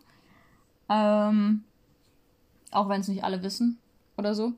Ähm, 0.89 1.65
auch 2.71 2.89
wenn 2.89 3.01
es 3.03 3.09
nicht 3.09 3.25
alle 3.25 3.43
wissen 3.43 3.79
oder 4.17 4.35
so. 4.35 4.53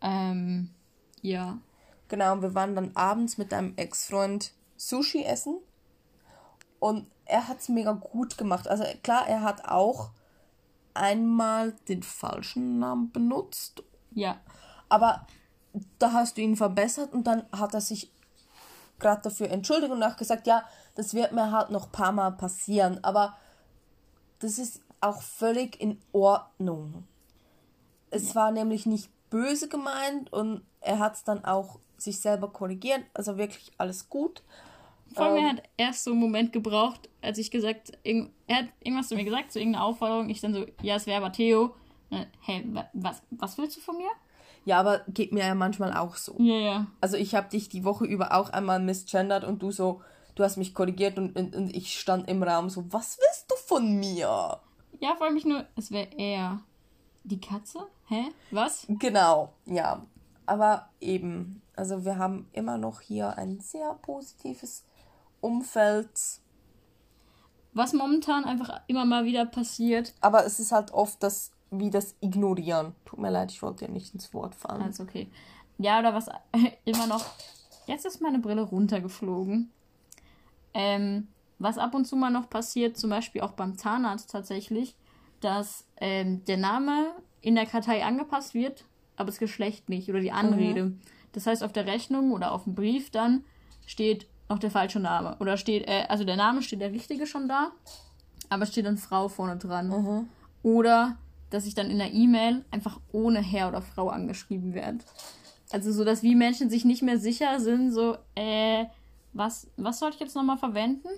Ähm, 0.00 0.70
ja. 1.22 1.58
Genau, 2.08 2.32
und 2.32 2.42
wir 2.42 2.54
waren 2.54 2.74
dann 2.74 2.96
abends 2.96 3.38
mit 3.38 3.52
einem 3.52 3.74
Ex-Freund 3.76 4.52
Sushi 4.76 5.24
essen. 5.24 5.58
Und 6.78 7.06
er 7.24 7.48
hat 7.48 7.60
es 7.60 7.68
mega 7.68 7.92
gut 7.92 8.38
gemacht. 8.38 8.68
Also 8.68 8.84
klar, 9.02 9.28
er 9.28 9.42
hat 9.42 9.66
auch 9.66 10.10
einmal 10.94 11.72
den 11.88 12.02
falschen 12.02 12.78
Namen 12.78 13.12
benutzt. 13.12 13.82
Ja. 14.12 14.38
Aber 14.88 15.26
da 15.98 16.12
hast 16.12 16.36
du 16.36 16.42
ihn 16.42 16.56
verbessert 16.56 17.12
und 17.12 17.26
dann 17.26 17.44
hat 17.52 17.74
er 17.74 17.80
sich 17.80 18.10
gerade 18.98 19.22
dafür 19.22 19.50
entschuldigt 19.50 19.92
und 19.92 20.02
auch 20.02 20.16
gesagt, 20.16 20.46
ja, 20.46 20.64
das 20.94 21.14
wird 21.14 21.32
mir 21.32 21.52
halt 21.52 21.70
noch 21.70 21.86
ein 21.86 21.92
paar 21.92 22.12
Mal 22.12 22.32
passieren. 22.32 23.02
Aber 23.04 23.36
das 24.40 24.58
ist 24.58 24.80
auch 25.00 25.22
völlig 25.22 25.80
in 25.80 26.00
Ordnung. 26.12 27.06
Es 28.10 28.34
war 28.34 28.50
nämlich 28.50 28.86
nicht 28.86 29.10
böse 29.30 29.68
gemeint 29.68 30.32
und 30.32 30.64
er 30.80 30.98
hat 30.98 31.16
es 31.16 31.24
dann 31.24 31.44
auch 31.44 31.78
sich 31.98 32.20
selber 32.20 32.48
korrigiert. 32.48 33.02
Also 33.14 33.36
wirklich 33.36 33.70
alles 33.78 34.08
gut. 34.08 34.42
Vor 35.14 35.24
allem, 35.24 35.36
Ähm. 35.36 35.44
er 35.44 35.50
hat 35.50 35.62
erst 35.76 36.04
so 36.04 36.10
einen 36.12 36.20
Moment 36.20 36.52
gebraucht, 36.52 37.08
als 37.22 37.38
ich 37.38 37.50
gesagt, 37.50 37.92
er 38.04 38.28
hat 38.56 38.66
irgendwas 38.82 39.08
zu 39.08 39.16
mir 39.16 39.24
gesagt, 39.24 39.52
so 39.52 39.58
irgendeine 39.58 39.84
Aufforderung. 39.84 40.28
Ich 40.30 40.40
dann 40.40 40.54
so, 40.54 40.66
ja, 40.82 40.96
es 40.96 41.06
wäre 41.06 41.18
aber 41.22 41.32
Theo. 41.32 41.74
Äh, 42.10 42.26
Hey, 42.40 42.64
wa- 42.72 42.88
was, 42.92 43.22
was 43.30 43.56
willst 43.58 43.76
du 43.76 43.80
von 43.80 43.96
mir? 43.96 44.08
Ja, 44.64 44.80
aber 44.80 45.00
geht 45.08 45.32
mir 45.32 45.46
ja 45.46 45.54
manchmal 45.54 45.94
auch 45.96 46.16
so. 46.16 46.36
Ja, 46.38 46.54
ja. 46.56 46.86
Also 47.00 47.16
ich 47.16 47.34
habe 47.34 47.48
dich 47.48 47.68
die 47.70 47.84
Woche 47.84 48.04
über 48.04 48.34
auch 48.34 48.50
einmal 48.50 48.80
misgendert 48.80 49.44
und 49.44 49.62
du 49.62 49.70
so, 49.70 50.02
du 50.34 50.44
hast 50.44 50.58
mich 50.58 50.74
korrigiert 50.74 51.16
und, 51.16 51.36
und, 51.38 51.56
und 51.56 51.74
ich 51.74 51.98
stand 51.98 52.28
im 52.28 52.42
Raum 52.42 52.68
so, 52.68 52.84
was 52.92 53.18
willst 53.18 53.50
du 53.50 53.54
von 53.66 53.98
mir? 53.98 54.60
Ja, 55.00 55.14
vor 55.16 55.26
allem 55.26 55.34
mich 55.34 55.46
nur, 55.46 55.64
es 55.76 55.90
wäre 55.90 56.08
er. 56.18 56.60
Die 57.24 57.40
Katze? 57.40 57.86
Hä? 58.08 58.26
Was? 58.50 58.84
Genau, 58.88 59.52
ja. 59.64 60.04
Aber 60.48 60.88
eben, 60.98 61.60
also 61.76 62.06
wir 62.06 62.16
haben 62.16 62.48
immer 62.54 62.78
noch 62.78 63.02
hier 63.02 63.36
ein 63.36 63.60
sehr 63.60 63.92
positives 64.00 64.82
Umfeld. 65.42 66.08
Was 67.74 67.92
momentan 67.92 68.46
einfach 68.46 68.80
immer 68.86 69.04
mal 69.04 69.26
wieder 69.26 69.44
passiert. 69.44 70.14
Aber 70.22 70.46
es 70.46 70.58
ist 70.58 70.72
halt 70.72 70.90
oft 70.92 71.22
das, 71.22 71.52
wie 71.70 71.90
das 71.90 72.14
Ignorieren. 72.20 72.94
Tut 73.04 73.18
mir 73.18 73.30
leid, 73.30 73.52
ich 73.52 73.60
wollte 73.60 73.84
dir 73.84 73.92
nicht 73.92 74.14
ins 74.14 74.32
Wort 74.32 74.54
fallen. 74.54 74.80
Alles 74.80 75.00
okay. 75.00 75.28
Ja, 75.76 75.98
oder 75.98 76.14
was 76.14 76.30
immer 76.86 77.06
noch. 77.06 77.26
Jetzt 77.86 78.06
ist 78.06 78.22
meine 78.22 78.38
Brille 78.38 78.62
runtergeflogen. 78.62 79.70
Ähm, 80.72 81.28
was 81.58 81.76
ab 81.76 81.94
und 81.94 82.06
zu 82.06 82.16
mal 82.16 82.30
noch 82.30 82.48
passiert, 82.48 82.96
zum 82.96 83.10
Beispiel 83.10 83.42
auch 83.42 83.52
beim 83.52 83.76
Zahnarzt 83.76 84.30
tatsächlich, 84.30 84.96
dass 85.40 85.84
ähm, 85.98 86.42
der 86.46 86.56
Name 86.56 87.12
in 87.42 87.54
der 87.54 87.66
Kartei 87.66 88.02
angepasst 88.02 88.54
wird, 88.54 88.86
aber 89.18 89.26
das 89.26 89.38
Geschlecht 89.38 89.88
nicht 89.88 90.08
oder 90.08 90.20
die 90.20 90.32
Anrede. 90.32 90.92
Das 91.32 91.46
heißt, 91.46 91.62
auf 91.62 91.72
der 91.72 91.86
Rechnung 91.86 92.32
oder 92.32 92.52
auf 92.52 92.64
dem 92.64 92.74
Brief 92.74 93.10
dann 93.10 93.44
steht 93.86 94.26
noch 94.48 94.58
der 94.58 94.70
falsche 94.70 95.00
Name. 95.00 95.36
Oder 95.40 95.56
steht, 95.56 95.86
äh, 95.86 96.04
also 96.08 96.24
der 96.24 96.36
Name 96.36 96.62
steht 96.62 96.80
der 96.80 96.92
richtige 96.92 97.26
schon 97.26 97.48
da, 97.48 97.72
aber 98.48 98.62
es 98.62 98.70
steht 98.70 98.86
dann 98.86 98.96
Frau 98.96 99.28
vorne 99.28 99.56
dran. 99.56 99.90
Oder 100.62 101.16
dass 101.50 101.66
ich 101.66 101.74
dann 101.74 101.90
in 101.90 101.98
der 101.98 102.12
E-Mail 102.12 102.64
einfach 102.70 103.00
ohne 103.12 103.40
Herr 103.40 103.68
oder 103.68 103.82
Frau 103.82 104.08
angeschrieben 104.08 104.74
werde. 104.74 104.98
Also 105.70 105.92
so, 105.92 106.04
dass 106.04 106.22
wie 106.22 106.34
Menschen 106.34 106.70
sich 106.70 106.84
nicht 106.84 107.02
mehr 107.02 107.18
sicher 107.18 107.60
sind, 107.60 107.92
so, 107.92 108.16
äh, 108.34 108.86
was, 109.32 109.66
was 109.76 109.98
soll 109.98 110.10
ich 110.10 110.20
jetzt 110.20 110.34
nochmal 110.34 110.58
verwenden? 110.58 111.08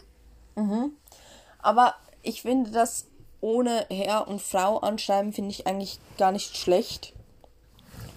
Aber 1.58 1.94
ich 2.22 2.42
finde 2.42 2.70
das 2.70 3.06
ohne 3.40 3.86
Herr 3.90 4.28
und 4.28 4.42
Frau 4.42 4.78
anschreiben, 4.78 5.32
finde 5.32 5.50
ich 5.50 5.66
eigentlich 5.66 5.98
gar 6.18 6.32
nicht 6.32 6.56
schlecht. 6.56 7.14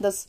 Das 0.04 0.28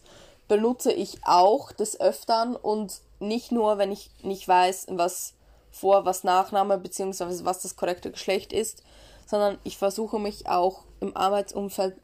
benutze 0.49 0.93
ich 0.93 1.21
auch 1.25 1.73
des 1.73 2.01
Öfteren 2.01 2.57
und 2.57 3.01
nicht 3.21 3.53
nur, 3.53 3.79
wenn 3.79 3.93
ich 3.93 4.11
nicht 4.23 4.47
weiß, 4.47 4.87
was 4.91 5.35
Vor-, 5.71 6.05
was 6.05 6.25
Nachname 6.25 6.79
bzw. 6.79 7.45
was 7.45 7.63
das 7.63 7.77
korrekte 7.77 8.11
Geschlecht 8.11 8.53
ist, 8.53 8.83
sondern 9.27 9.59
ich 9.65 9.79
versuche 9.79 10.19
mich 10.19 10.49
auch 10.49 10.85
im 11.01 11.17
Arbeitsumfeld 11.17 11.97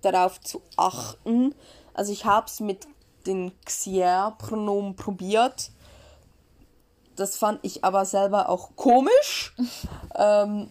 darauf 0.00 0.40
zu 0.40 0.62
achten. 0.76 1.54
Also 1.94 2.12
ich 2.12 2.24
habe 2.24 2.46
es 2.46 2.60
mit 2.60 2.86
den 3.26 3.52
Xier-Pronomen 3.64 4.96
probiert. 4.96 5.70
Das 7.16 7.36
fand 7.36 7.60
ich 7.62 7.84
aber 7.84 8.04
selber 8.04 8.48
auch 8.48 8.70
komisch. 8.76 9.54
ähm, 10.14 10.70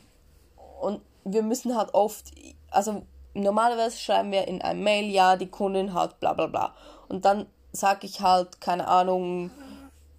und 0.81 1.01
wir 1.23 1.43
müssen 1.43 1.75
halt 1.75 1.93
oft, 1.93 2.31
also 2.71 3.03
normalerweise 3.41 3.97
schreiben 3.97 4.31
wir 4.31 4.47
in 4.47 4.61
einem 4.61 4.83
Mail, 4.83 5.09
ja, 5.09 5.35
die 5.35 5.47
Kundin 5.47 5.93
hat 5.93 6.19
bla 6.19 6.33
bla 6.33 6.47
bla. 6.47 6.73
Und 7.07 7.25
dann 7.25 7.45
sage 7.71 8.07
ich 8.07 8.21
halt, 8.21 8.59
keine 8.61 8.87
Ahnung, 8.87 9.51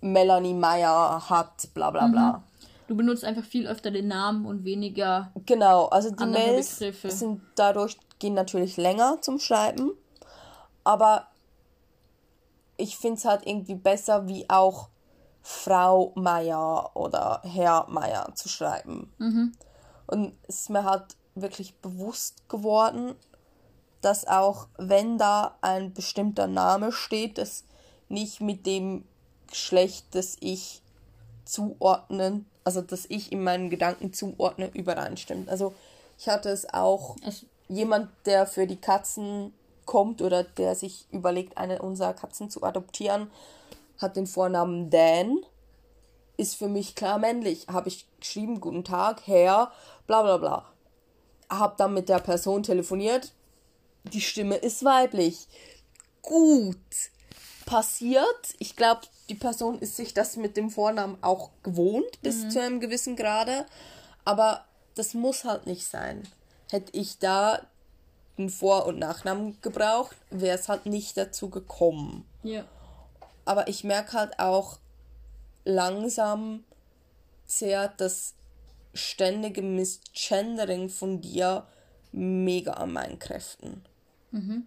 Melanie 0.01 0.55
Meyer 0.55 1.29
hat 1.29 1.69
bla 1.75 1.91
bla 1.91 2.07
bla. 2.07 2.33
Mhm. 2.33 2.43
Du 2.87 2.97
benutzt 2.97 3.25
einfach 3.25 3.45
viel 3.45 3.67
öfter 3.67 3.91
den 3.91 4.09
Namen 4.09 4.47
und 4.47 4.65
weniger. 4.65 5.31
Genau, 5.45 5.87
also 5.87 6.11
die 6.11 6.25
Mails 6.25 6.79
Begriffe. 6.79 7.11
sind 7.11 7.43
dadurch 7.55 7.99
gehen 8.19 8.35
natürlich 8.35 8.77
länger 8.77 9.19
zum 9.21 9.39
Schreiben, 9.39 9.93
aber 10.85 11.29
ich 12.79 12.97
finde 12.97 13.19
es 13.19 13.25
halt 13.25 13.47
irgendwie 13.47 13.75
besser, 13.75 14.27
wie 14.27 14.49
auch 14.49 14.89
Frau 15.43 16.13
Meier 16.15 16.91
oder 16.95 17.43
Herr 17.45 17.87
Meier 17.89 18.33
zu 18.35 18.49
schreiben. 18.49 19.13
Mhm. 19.19 19.53
Und 20.07 20.33
es 20.49 20.61
ist 20.61 20.71
mir 20.71 20.85
halt 20.85 21.17
wirklich 21.43 21.75
bewusst 21.77 22.49
geworden, 22.49 23.15
dass 24.01 24.27
auch 24.27 24.69
wenn 24.77 25.19
da 25.19 25.57
ein 25.61 25.93
bestimmter 25.93 26.47
Name 26.47 26.93
steht, 26.93 27.39
das 27.39 27.65
nicht 28.09 28.41
mit 28.41 28.67
dem 28.67 29.05
Geschlecht, 29.49 30.07
das 30.13 30.37
ich 30.41 30.83
zuordnen, 31.45 32.47
also 32.65 32.81
das 32.81 33.07
ich 33.09 33.33
in 33.33 33.43
meinen 33.43 33.71
Gedanken 33.71 34.13
zuordne, 34.13 34.71
übereinstimmt. 34.75 35.49
Also 35.49 35.75
ich 36.19 36.29
hatte 36.29 36.51
es 36.51 36.73
auch 36.73 37.17
es 37.27 37.47
jemand, 37.69 38.11
der 38.27 38.47
für 38.47 38.67
die 38.67 38.81
Katzen 38.81 39.53
kommt 39.85 40.21
oder 40.21 40.45
der 40.45 40.75
sich 40.75 41.07
überlegt, 41.11 41.57
eine 41.57 41.81
unserer 41.81 42.13
Katzen 42.13 42.51
zu 42.51 42.63
adoptieren, 42.63 43.31
hat 43.99 44.17
den 44.17 44.27
Vornamen 44.27 44.91
Dan, 44.91 45.39
ist 46.37 46.57
für 46.57 46.69
mich 46.69 46.95
klar 46.95 47.19
männlich. 47.19 47.67
Habe 47.69 47.89
ich 47.89 48.07
geschrieben, 48.21 48.61
guten 48.61 48.85
Tag, 48.85 49.27
Herr, 49.27 49.73
bla 50.07 50.23
bla 50.23 50.37
bla. 50.37 50.67
Hab 51.49 51.77
dann 51.77 51.95
mit 51.95 52.09
der 52.09 52.19
Person 52.19 52.63
telefoniert, 52.63 53.33
die 54.05 54.21
Stimme 54.21 54.57
ist 54.57 54.85
weiblich. 54.85 55.49
Gut. 56.23 56.77
Passiert. 57.65 58.55
Ich 58.59 58.77
glaube, 58.77 59.03
die 59.29 59.35
Person 59.35 59.79
ist 59.79 59.97
sich 59.97 60.15
das 60.15 60.37
mit 60.37 60.57
dem 60.57 60.71
Vornamen 60.71 61.19
auch 61.23 61.51
gewohnt, 61.63 62.23
bis 62.23 62.45
mhm. 62.45 62.51
zu 62.51 62.63
einem 62.63 62.81
gewissen 62.81 63.17
Grade. 63.17 63.67
Aber 64.25 64.65
das 64.95 65.15
muss 65.15 65.45
halt 65.45 65.67
nicht 65.67 65.87
sein. 65.87 66.27
Hätte 66.71 66.93
ich 66.93 67.19
da 67.19 67.61
einen 68.39 68.51
Vor- 68.51 68.87
und 68.87 68.99
Nachnamen 68.99 69.59
gebraucht, 69.63 70.17
wäre 70.31 70.57
es 70.57 70.69
halt 70.69 70.87
nicht 70.87 71.17
dazu 71.17 71.51
gekommen. 71.51 72.25
Ja. 72.43 72.65
Aber 73.45 73.69
ich 73.69 73.85
merke 73.85 74.13
halt 74.13 74.39
auch 74.39 74.79
langsam 75.65 76.65
zehrt 77.47 78.01
das 78.01 78.35
ständige 78.99 79.63
Misgendering 79.63 80.89
von 80.89 81.21
dir 81.21 81.67
mega 82.13 82.73
an 82.73 82.93
meinen 82.93 83.19
Kräften. 83.19 83.83
Mhm. 84.31 84.67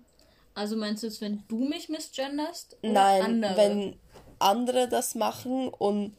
Also 0.53 0.75
meinst 0.75 1.03
du 1.03 1.07
es, 1.07 1.21
wenn 1.21 1.43
du 1.47 1.65
mich 1.65 1.89
misgenderst? 1.89 2.77
Oder 2.81 2.93
Nein, 2.93 3.21
andere? 3.21 3.57
wenn 3.57 3.95
andere 4.39 4.87
das 4.89 5.15
machen 5.15 5.69
und 5.69 6.15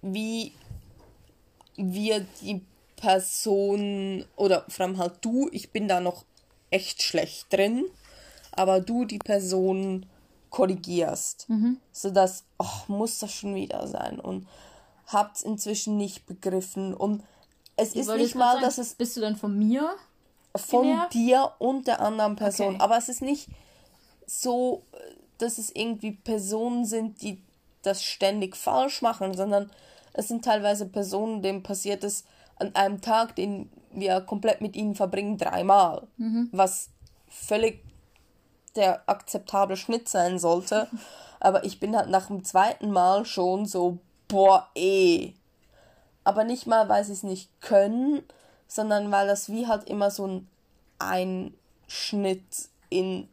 wie 0.00 0.52
wir 1.76 2.26
die 2.40 2.62
Person 2.96 4.24
oder 4.36 4.64
vor 4.68 4.86
allem 4.86 4.98
halt 4.98 5.14
du, 5.22 5.48
ich 5.52 5.70
bin 5.70 5.88
da 5.88 6.00
noch 6.00 6.24
echt 6.70 7.02
schlecht 7.02 7.52
drin, 7.52 7.84
aber 8.52 8.80
du 8.80 9.04
die 9.04 9.18
Person 9.18 10.06
korrigierst, 10.50 11.48
mhm. 11.48 11.78
sodass, 11.92 12.44
oh, 12.58 12.66
muss 12.88 13.18
das 13.18 13.32
schon 13.32 13.54
wieder 13.54 13.86
sein 13.88 14.20
und 14.20 14.46
habt's 15.12 15.42
inzwischen 15.42 15.96
nicht 15.96 16.26
begriffen 16.26 16.94
und 16.94 17.22
es 17.76 17.94
ist 17.94 18.08
nicht 18.14 18.34
mal, 18.34 18.54
sagen, 18.54 18.62
dass 18.62 18.78
es 18.78 18.94
bist 18.94 19.16
du 19.16 19.20
dann 19.20 19.36
von 19.36 19.58
mir 19.58 19.94
von 20.54 20.82
genervt? 20.82 21.14
dir 21.14 21.52
und 21.58 21.86
der 21.86 22.00
anderen 22.00 22.36
Person. 22.36 22.74
Okay. 22.74 22.84
Aber 22.84 22.96
es 22.98 23.08
ist 23.08 23.22
nicht 23.22 23.48
so, 24.26 24.84
dass 25.38 25.58
es 25.58 25.74
irgendwie 25.74 26.12
Personen 26.12 26.84
sind, 26.84 27.22
die 27.22 27.42
das 27.82 28.04
ständig 28.04 28.56
falsch 28.56 29.02
machen, 29.02 29.34
sondern 29.34 29.70
es 30.12 30.28
sind 30.28 30.44
teilweise 30.44 30.86
Personen, 30.86 31.42
denen 31.42 31.62
passiert 31.62 32.04
es 32.04 32.24
an 32.56 32.74
einem 32.74 33.00
Tag, 33.00 33.34
den 33.34 33.70
wir 33.90 34.20
komplett 34.20 34.60
mit 34.60 34.76
ihnen 34.76 34.94
verbringen, 34.94 35.38
dreimal. 35.38 36.06
Mhm. 36.16 36.48
Was 36.52 36.90
völlig 37.28 37.82
der 38.76 39.08
akzeptable 39.08 39.76
Schnitt 39.76 40.08
sein 40.08 40.38
sollte. 40.38 40.88
Aber 41.40 41.64
ich 41.64 41.80
bin 41.80 41.96
halt 41.96 42.08
nach 42.08 42.28
dem 42.28 42.44
zweiten 42.44 42.90
Mal 42.90 43.24
schon 43.24 43.66
so, 43.66 43.98
boah, 44.32 44.70
eh. 44.74 45.34
Aber 46.24 46.44
nicht 46.44 46.66
mal, 46.66 46.88
weil 46.88 47.04
sie 47.04 47.12
es 47.12 47.22
nicht 47.22 47.50
können, 47.60 48.22
sondern 48.66 49.12
weil 49.12 49.26
das 49.26 49.50
wie 49.50 49.66
halt 49.66 49.88
immer 49.88 50.10
so 50.10 50.26
ein 50.26 50.48
Einschnitt 50.98 52.70
in 52.88 53.28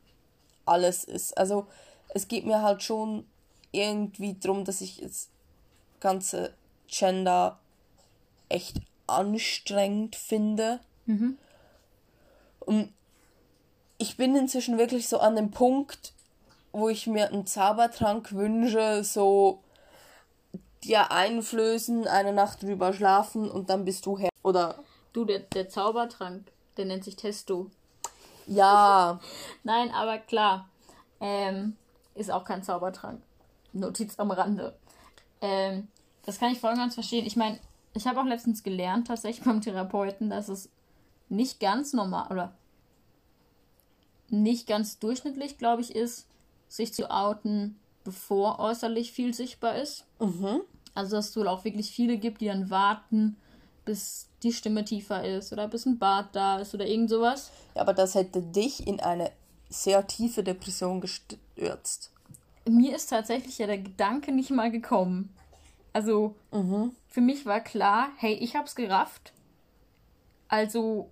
alles 0.65 1.05
ist. 1.05 1.37
Also 1.37 1.67
es 2.09 2.27
geht 2.27 2.45
mir 2.45 2.61
halt 2.61 2.83
schon 2.83 3.25
irgendwie 3.71 4.33
darum, 4.33 4.65
dass 4.65 4.81
ich 4.81 4.99
das 5.01 5.29
ganze 6.01 6.53
Gender 6.87 7.59
echt 8.49 8.81
anstrengend 9.07 10.17
finde. 10.17 10.81
Mhm. 11.05 11.37
Und 12.59 12.93
ich 13.97 14.17
bin 14.17 14.35
inzwischen 14.35 14.77
wirklich 14.77 15.07
so 15.07 15.19
an 15.19 15.37
dem 15.37 15.51
Punkt, 15.51 16.13
wo 16.73 16.89
ich 16.89 17.07
mir 17.07 17.29
einen 17.29 17.45
Zaubertrank 17.45 18.33
wünsche, 18.33 19.03
so 19.05 19.63
dir 20.83 21.11
einflößen, 21.11 22.07
eine 22.07 22.33
Nacht 22.33 22.63
drüber 22.63 22.93
schlafen 22.93 23.49
und 23.49 23.69
dann 23.69 23.85
bist 23.85 24.05
du 24.05 24.17
her. 24.17 24.29
Oder. 24.43 24.83
Du, 25.13 25.25
der, 25.25 25.39
der 25.39 25.69
Zaubertrank, 25.69 26.51
der 26.77 26.85
nennt 26.85 27.03
sich 27.03 27.15
Testo. 27.15 27.69
Ja. 28.47 29.19
Nein, 29.63 29.91
aber 29.91 30.17
klar. 30.19 30.69
Ähm, 31.19 31.75
ist 32.15 32.31
auch 32.31 32.45
kein 32.45 32.63
Zaubertrank. 32.63 33.21
Notiz 33.73 34.17
am 34.17 34.31
Rande. 34.31 34.75
Ähm, 35.41 35.87
das 36.25 36.39
kann 36.39 36.51
ich 36.51 36.59
voll 36.59 36.71
und 36.71 36.77
ganz 36.77 36.93
verstehen. 36.93 37.25
Ich 37.25 37.35
meine, 37.35 37.59
ich 37.93 38.07
habe 38.07 38.19
auch 38.19 38.25
letztens 38.25 38.63
gelernt, 38.63 39.07
tatsächlich 39.07 39.45
beim 39.45 39.61
Therapeuten, 39.61 40.29
dass 40.29 40.49
es 40.49 40.69
nicht 41.27 41.59
ganz 41.59 41.93
normal 41.93 42.27
oder 42.31 42.53
nicht 44.29 44.67
ganz 44.67 44.99
durchschnittlich, 44.99 45.57
glaube 45.57 45.81
ich, 45.81 45.95
ist, 45.95 46.27
sich 46.67 46.93
zu 46.93 47.09
outen, 47.09 47.79
bevor 48.09 48.57
äußerlich 48.57 49.11
viel 49.11 49.35
sichtbar 49.35 49.75
ist. 49.75 50.03
Mhm. 50.19 50.61
Also, 50.95 51.15
dass 51.15 51.29
es 51.29 51.37
wohl 51.37 51.47
auch 51.47 51.63
wirklich 51.63 51.91
viele 51.91 52.17
gibt, 52.17 52.41
die 52.41 52.47
dann 52.47 52.71
warten, 52.71 53.37
bis 53.85 54.27
die 54.41 54.51
Stimme 54.51 54.83
tiefer 54.83 55.23
ist 55.23 55.53
oder 55.53 55.67
bis 55.67 55.85
ein 55.85 55.99
Bart 55.99 56.29
da 56.35 56.57
ist 56.57 56.73
oder 56.73 56.87
irgend 56.87 57.11
sowas. 57.11 57.51
Ja, 57.75 57.83
aber 57.83 57.93
das 57.93 58.15
hätte 58.15 58.41
dich 58.41 58.87
in 58.87 58.99
eine 58.99 59.31
sehr 59.69 60.07
tiefe 60.07 60.43
Depression 60.43 61.01
gestürzt. 61.01 62.09
Mir 62.67 62.95
ist 62.95 63.11
tatsächlich 63.11 63.59
ja 63.59 63.67
der 63.67 63.77
Gedanke 63.77 64.31
nicht 64.31 64.49
mal 64.49 64.71
gekommen. 64.71 65.29
Also, 65.93 66.33
mhm. 66.51 66.95
für 67.07 67.21
mich 67.21 67.45
war 67.45 67.61
klar, 67.61 68.09
hey, 68.17 68.33
ich 68.33 68.55
hab's 68.55 68.73
gerafft. 68.73 69.33
Also, 70.47 71.11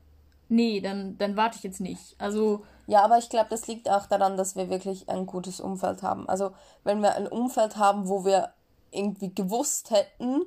nee, 0.49 0.81
dann, 0.81 1.17
dann 1.17 1.36
warte 1.36 1.57
ich 1.57 1.63
jetzt 1.63 1.81
nicht. 1.81 2.15
Also, 2.17 2.63
ja, 2.88 3.03
aber 3.03 3.17
ich 3.17 3.29
glaube, 3.29 3.47
das 3.49 3.67
liegt 3.67 3.89
auch 3.89 4.05
daran, 4.05 4.38
dass 4.38 4.55
wir 4.55 4.69
wirklich 4.69 5.10
ein 5.10 5.25
gutes 5.25 5.60
Umfeld 5.60 6.03
haben. 6.03 6.27
Also, 6.29 6.51
wenn 6.83 7.01
wir 7.01 7.15
ein 7.15 7.27
Umfeld 7.27 7.77
haben, 7.77 8.07
wo 8.07 8.25
wir 8.25 8.53
irgendwie 8.91 9.33
gewusst 9.33 9.91
hätten, 9.91 10.41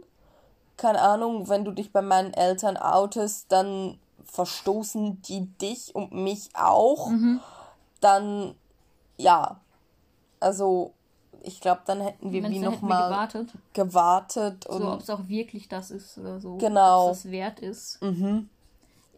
keine 0.77 1.01
Ahnung, 1.03 1.49
wenn 1.49 1.65
du 1.65 1.73
dich 1.73 1.93
bei 1.93 2.03
meinen 2.03 2.33
Eltern 2.33 2.77
outest, 2.77 3.53
dann 3.53 3.99
verstoßen 4.25 5.21
die 5.23 5.47
dich 5.59 5.95
und 5.95 6.13
mich 6.13 6.51
auch, 6.55 7.09
mhm. 7.09 7.41
dann 8.01 8.55
ja, 9.21 9.61
also 10.41 10.93
ich 11.43 11.61
glaube, 11.61 11.83
dann 11.87 12.01
hätten 12.01 12.33
wir 12.33 12.43
Meinst 12.43 12.57
wie 12.57 12.61
nochmal 12.61 13.09
gewartet. 13.09 13.49
gewartet 13.73 14.67
und 14.67 14.83
so, 14.83 14.93
ob 14.93 15.01
es 15.01 15.11
auch 15.11 15.29
wirklich 15.29 15.69
das 15.69 15.91
ist 15.91 16.19
oder 16.19 16.41
so, 16.41 16.57
genau. 16.57 17.07
ob 17.07 17.13
es 17.13 17.23
das 17.23 17.31
wert 17.31 17.61
ist. 17.61 18.03
Mhm. 18.03 18.49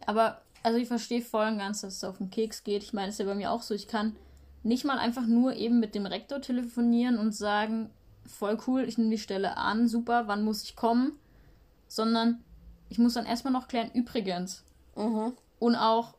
Aber 0.05 0.37
also 0.63 0.77
ich 0.77 0.87
verstehe 0.87 1.21
voll 1.21 1.47
und 1.47 1.57
ganz, 1.57 1.81
dass 1.81 1.97
es 1.97 2.03
auf 2.03 2.17
den 2.17 2.29
Keks 2.29 2.63
geht. 2.63 2.83
Ich 2.83 2.93
meine, 2.93 3.09
es 3.09 3.15
ist 3.15 3.19
ja 3.19 3.25
bei 3.25 3.35
mir 3.35 3.51
auch 3.51 3.61
so, 3.61 3.73
ich 3.73 3.87
kann 3.87 4.15
nicht 4.63 4.85
mal 4.85 4.97
einfach 4.97 5.27
nur 5.27 5.55
eben 5.55 5.79
mit 5.79 5.93
dem 5.93 6.05
Rektor 6.05 6.41
telefonieren 6.41 7.17
und 7.17 7.35
sagen, 7.35 7.89
voll 8.25 8.57
cool, 8.65 8.83
ich 8.83 8.97
nehme 8.97 9.11
die 9.11 9.17
Stelle 9.17 9.57
an, 9.57 9.89
super, 9.89 10.27
wann 10.27 10.45
muss 10.45 10.63
ich 10.63 10.77
kommen? 10.77 11.19
Sondern 11.87 12.43
ich 12.87 12.97
muss 12.97 13.13
dann 13.13 13.25
erstmal 13.25 13.53
noch 13.53 13.67
klären, 13.67 13.91
übrigens. 13.93 14.63
Mhm. 14.95 15.33
Und 15.59 15.75
auch 15.75 16.15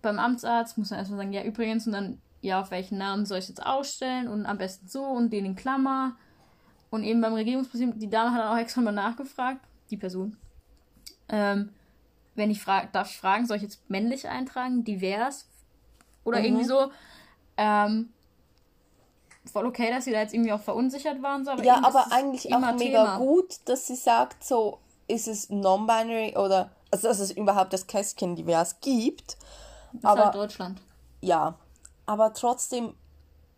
beim 0.00 0.18
Amtsarzt 0.18 0.78
muss 0.78 0.90
man 0.90 1.00
erstmal 1.00 1.18
sagen, 1.18 1.32
ja, 1.32 1.42
übrigens, 1.42 1.86
und 1.86 1.92
dann, 1.92 2.20
ja, 2.40 2.60
auf 2.60 2.70
welchen 2.70 2.98
Namen 2.98 3.26
soll 3.26 3.38
ich 3.38 3.48
jetzt 3.48 3.64
ausstellen 3.64 4.28
und 4.28 4.46
am 4.46 4.58
besten 4.58 4.88
so 4.88 5.04
und 5.04 5.32
den 5.32 5.44
in 5.44 5.56
Klammer. 5.56 6.16
Und 6.90 7.04
eben 7.04 7.20
beim 7.20 7.34
Regierungspräsidenten, 7.34 8.00
die 8.00 8.10
Dame 8.10 8.32
hat 8.32 8.40
dann 8.40 8.52
auch 8.52 8.60
extra 8.60 8.80
mal 8.80 8.92
nachgefragt, 8.92 9.60
die 9.90 9.96
Person. 9.96 10.36
Ähm, 11.28 11.70
wenn 12.34 12.50
ich 12.50 12.62
frage, 12.62 12.88
darf 12.92 13.10
ich 13.10 13.18
fragen, 13.18 13.46
soll 13.46 13.56
ich 13.58 13.62
jetzt 13.62 13.88
männlich 13.90 14.28
eintragen, 14.28 14.84
divers? 14.84 15.46
Oder 16.24 16.38
Mhm. 16.38 16.44
irgendwie 16.44 16.64
so. 16.64 16.90
Ähm, 17.56 18.10
voll 19.52 19.66
okay, 19.66 19.90
dass 19.90 20.04
sie 20.04 20.12
da 20.12 20.20
jetzt 20.20 20.34
irgendwie 20.34 20.52
auch 20.52 20.60
verunsichert 20.60 21.22
waren. 21.22 21.44
So, 21.44 21.50
aber 21.52 21.64
Ja, 21.64 21.80
aber 21.82 22.06
eigentlich 22.10 22.48
immer 22.48 22.70
auch 22.70 22.78
mega 22.78 23.04
Thema. 23.04 23.18
gut, 23.18 23.60
dass 23.66 23.86
sie 23.86 23.96
sagt, 23.96 24.44
so 24.44 24.78
ist 25.08 25.28
es 25.28 25.50
non-binary 25.50 26.36
oder 26.36 26.70
also 26.90 27.08
dass 27.08 27.18
es 27.20 27.30
überhaupt 27.32 27.72
das 27.72 27.86
Kästchen 27.86 28.36
divers 28.36 28.80
gibt. 28.80 29.36
Das 29.92 29.98
ist 29.98 30.04
aber 30.04 30.24
halt 30.26 30.34
Deutschland. 30.34 30.80
ja, 31.20 31.54
aber 32.06 32.32
trotzdem 32.34 32.94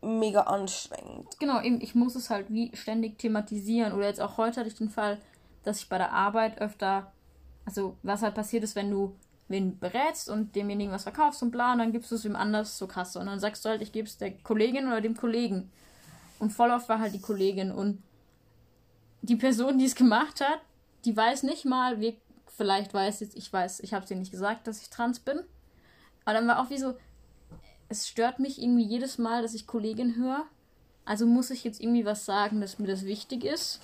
mega 0.03 0.43
anstrengend. 0.43 1.39
Genau, 1.41 1.61
eben, 1.61 1.81
ich 1.81 1.95
muss 1.95 2.15
es 2.15 2.29
halt 2.31 2.53
wie 2.53 2.71
ständig 2.77 3.19
thematisieren. 3.19 3.93
Oder 3.93 4.07
jetzt 4.07 4.21
auch 4.21 4.37
heute 4.37 4.61
hatte 4.61 4.69
ich 4.69 4.75
den 4.77 4.91
Fall, 4.91 5.19
dass 5.65 5.79
ich 5.81 5.89
bei 5.89 5.97
der 5.99 6.13
Arbeit 6.13 6.59
öfter, 6.61 7.13
also 7.65 7.97
was 8.03 8.23
halt 8.23 8.35
passiert 8.35 8.65
ist, 8.65 8.77
wenn 8.77 8.91
du 8.91 9.17
wen 9.49 9.79
berätst 9.79 10.31
und 10.31 10.55
demjenigen 10.57 10.93
was 10.93 11.03
verkaufst 11.03 11.43
und 11.43 11.51
bla, 11.51 11.73
und 11.73 11.79
dann 11.79 11.93
gibst 11.93 12.11
du 12.11 12.15
es 12.15 12.25
wem 12.25 12.37
anders 12.37 12.77
zur 12.77 12.89
Kasse. 12.89 13.19
Und 13.19 13.27
dann 13.27 13.41
sagst 13.41 13.65
du 13.65 13.69
halt, 13.69 13.83
ich 13.83 13.93
gebe 13.93 14.09
es 14.09 14.17
der 14.17 14.33
Kollegin 14.33 14.87
oder 14.87 15.01
dem 15.01 15.17
Kollegen. 15.17 15.71
Und 16.39 16.51
voll 16.51 16.71
oft 16.71 16.89
war 16.89 16.99
halt 16.99 17.15
die 17.15 17.21
Kollegin. 17.21 17.71
Und 17.71 18.03
die 19.23 19.37
Person, 19.37 19.79
die 19.79 19.85
es 19.85 19.95
gemacht 19.95 20.41
hat, 20.41 20.61
die 21.05 21.17
weiß 21.17 21.43
nicht 21.43 21.65
mal, 21.65 22.01
wie, 22.01 22.19
vielleicht 22.57 22.95
weiß 22.95 23.21
jetzt, 23.21 23.37
ich 23.37 23.53
weiß, 23.53 23.81
ich 23.81 23.93
habe 23.95 24.07
dir 24.07 24.17
nicht 24.17 24.31
gesagt, 24.31 24.67
dass 24.67 24.81
ich 24.81 24.91
trans 24.91 25.21
bin. 25.21 25.41
Aber 26.25 26.35
dann 26.35 26.49
war 26.49 26.61
auch 26.61 26.71
wie 26.71 26.79
so, 26.79 26.95
es 27.89 28.09
stört 28.09 28.39
mich 28.39 28.61
irgendwie 28.61 28.85
jedes 28.85 29.19
Mal, 29.19 29.43
dass 29.43 29.55
ich 29.55 29.67
Kollegin 29.67 30.17
höre. 30.17 30.45
Also 31.05 31.27
muss 31.27 31.51
ich 31.51 31.65
jetzt 31.65 31.81
irgendwie 31.81 32.07
was 32.07 32.25
sagen, 32.25 32.61
dass 32.61 32.79
mir 32.79 32.87
das 32.87 33.05
wichtig 33.05 33.45
ist. 33.45 33.81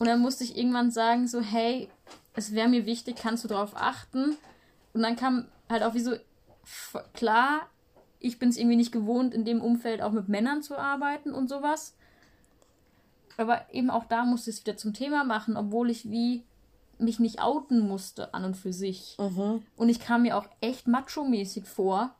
Und 0.00 0.06
dann 0.06 0.20
musste 0.20 0.44
ich 0.44 0.56
irgendwann 0.56 0.90
sagen, 0.90 1.28
so, 1.28 1.42
hey, 1.42 1.90
es 2.34 2.54
wäre 2.54 2.70
mir 2.70 2.86
wichtig, 2.86 3.16
kannst 3.16 3.44
du 3.44 3.48
darauf 3.48 3.76
achten? 3.76 4.38
Und 4.94 5.02
dann 5.02 5.14
kam 5.14 5.46
halt 5.68 5.82
auch 5.82 5.92
wie 5.92 6.00
so, 6.00 6.16
klar, 7.12 7.68
ich 8.18 8.38
bin 8.38 8.48
es 8.48 8.56
irgendwie 8.56 8.76
nicht 8.76 8.92
gewohnt, 8.92 9.34
in 9.34 9.44
dem 9.44 9.60
Umfeld 9.60 10.00
auch 10.00 10.12
mit 10.12 10.30
Männern 10.30 10.62
zu 10.62 10.78
arbeiten 10.78 11.34
und 11.34 11.50
sowas. 11.50 11.94
Aber 13.36 13.66
eben 13.72 13.90
auch 13.90 14.04
da 14.04 14.24
musste 14.24 14.48
ich 14.48 14.56
es 14.56 14.66
wieder 14.66 14.78
zum 14.78 14.94
Thema 14.94 15.22
machen, 15.22 15.58
obwohl 15.58 15.90
ich 15.90 16.10
wie 16.10 16.44
mich 16.98 17.18
nicht 17.18 17.42
outen 17.42 17.80
musste 17.80 18.32
an 18.32 18.44
und 18.44 18.56
für 18.56 18.72
sich. 18.72 19.16
Und 19.76 19.90
ich 19.90 20.00
kam 20.00 20.22
mir 20.22 20.38
auch 20.38 20.46
echt 20.62 20.88
macho-mäßig 20.88 21.66
vor, 21.66 22.14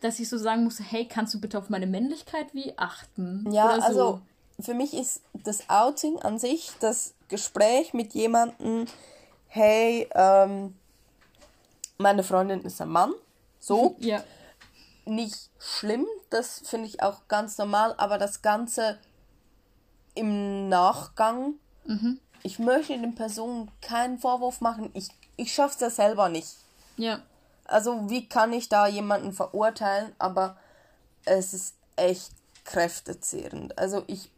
dass 0.00 0.20
ich 0.20 0.30
so 0.30 0.38
sagen 0.38 0.64
musste, 0.64 0.82
hey, 0.82 1.06
kannst 1.06 1.34
du 1.34 1.40
bitte 1.40 1.58
auf 1.58 1.68
meine 1.68 1.86
Männlichkeit 1.86 2.54
wie 2.54 2.78
achten? 2.78 3.46
Ja, 3.50 3.76
so. 3.76 3.82
also 3.82 4.20
für 4.60 4.74
mich 4.74 4.94
ist 4.94 5.20
das 5.32 5.68
Outing 5.68 6.18
an 6.20 6.38
sich 6.38 6.72
das 6.80 7.14
Gespräch 7.28 7.94
mit 7.94 8.14
jemandem, 8.14 8.86
hey, 9.48 10.08
ähm, 10.14 10.76
meine 11.98 12.22
Freundin 12.22 12.62
ist 12.62 12.80
ein 12.80 12.88
Mann, 12.88 13.12
so, 13.60 13.96
Ja, 14.00 14.22
nicht 15.06 15.50
schlimm, 15.58 16.06
das 16.30 16.62
finde 16.64 16.88
ich 16.88 17.02
auch 17.02 17.28
ganz 17.28 17.58
normal, 17.58 17.94
aber 17.98 18.16
das 18.18 18.42
Ganze 18.42 18.98
im 20.14 20.68
Nachgang, 20.68 21.54
ich 22.42 22.58
möchte 22.58 22.98
den 22.98 23.14
Personen 23.14 23.70
keinen 23.82 24.18
Vorwurf 24.18 24.60
machen, 24.60 24.90
ich, 24.94 25.08
ich 25.36 25.52
schaffe 25.52 25.74
es 25.74 25.80
ja 25.80 25.90
selber 25.90 26.28
nicht. 26.28 26.56
ja. 26.96 27.20
Also 27.66 28.10
wie 28.10 28.28
kann 28.28 28.52
ich 28.52 28.68
da 28.68 28.86
jemanden 28.86 29.32
verurteilen, 29.32 30.12
aber 30.18 30.58
es 31.24 31.54
ist 31.54 31.74
echt 31.96 32.30
kräftezehrend. 32.64 33.78
Also 33.78 34.04
ich 34.06 34.30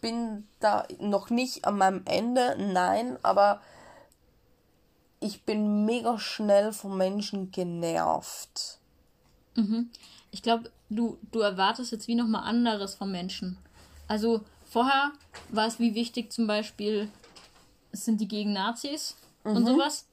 bin 0.00 0.46
da 0.60 0.86
noch 0.98 1.30
nicht 1.30 1.64
an 1.64 1.78
meinem 1.78 2.02
Ende, 2.04 2.56
nein, 2.58 3.18
aber 3.22 3.60
ich 5.20 5.42
bin 5.44 5.84
mega 5.84 6.18
schnell 6.18 6.72
von 6.72 6.96
Menschen 6.96 7.50
genervt. 7.50 8.78
Ich 10.30 10.42
glaube, 10.42 10.70
du, 10.88 11.18
du 11.30 11.40
erwartest 11.40 11.92
jetzt 11.92 12.08
wie 12.08 12.14
nochmal 12.14 12.44
anderes 12.44 12.94
vom 12.94 13.10
Menschen. 13.10 13.58
Also 14.08 14.40
vorher 14.64 15.12
war 15.50 15.66
es 15.66 15.78
wie 15.78 15.94
wichtig 15.94 16.32
zum 16.32 16.46
Beispiel, 16.46 17.08
es 17.92 18.04
sind 18.04 18.20
die 18.20 18.28
gegen 18.28 18.52
Nazis 18.52 19.16
und 19.44 19.66
sowas. 19.66 20.06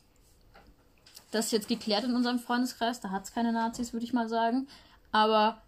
Das 1.31 1.45
ist 1.45 1.51
jetzt 1.51 1.67
geklärt 1.67 2.03
in 2.03 2.15
unserem 2.15 2.39
Freundeskreis, 2.39 2.99
da 2.99 3.09
hat 3.09 3.25
es 3.25 3.33
keine 3.33 3.51
Nazis, 3.53 3.93
würde 3.93 4.05
ich 4.05 4.13
mal 4.13 4.29
sagen. 4.29 4.67
Aber 5.11 5.61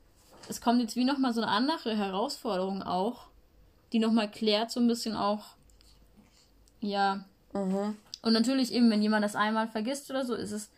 es 0.47 0.61
kommt 0.61 0.81
jetzt 0.81 0.95
wie 0.95 1.05
nochmal 1.05 1.33
so 1.33 1.41
eine 1.41 1.51
andere 1.51 1.95
Herausforderung 1.95 2.83
auch, 2.83 3.28
die 3.91 3.99
nochmal 3.99 4.29
klärt 4.29 4.71
so 4.71 4.79
ein 4.79 4.87
bisschen 4.87 5.15
auch, 5.15 5.55
ja. 6.79 7.25
Und 7.53 8.33
natürlich 8.33 8.73
eben, 8.73 8.89
wenn 8.91 9.01
jemand 9.01 9.23
das 9.23 9.35
einmal 9.35 9.67
vergisst 9.67 10.09
oder 10.09 10.25
so, 10.25 10.35
ist 10.35 10.51
es 10.51 10.69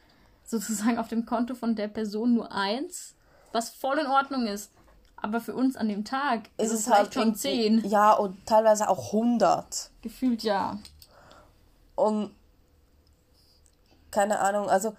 sozusagen 0.45 0.97
auf 0.97 1.08
dem 1.08 1.26
Konto 1.26 1.56
von 1.56 1.76
der 1.76 1.88
Person 1.88 2.34
nur 2.34 2.52
eins, 2.52 3.15
was 3.52 3.69
voll 3.69 4.00
in 4.00 4.08
Ordnung 4.08 4.47
ist. 4.47 4.71
Aber 5.15 5.39
für 5.39 5.54
uns 5.54 5.76
an 5.76 5.88
dem 5.88 6.04
Tag 6.04 6.50
ist, 6.58 6.71
es 6.71 6.89
halt 6.89 7.13
schon 7.13 7.36
zehn. 7.36 7.86
Ja, 7.88 8.13
und 8.13 8.43
teilweise 8.47 8.89
auch 8.89 9.13
100. 9.13 9.91
Gefühlt 10.02 10.41
ja. 10.41 10.80
Und 11.95 12.32
keine 14.10 14.39
Ahnung, 14.39 14.67
also 14.67 14.95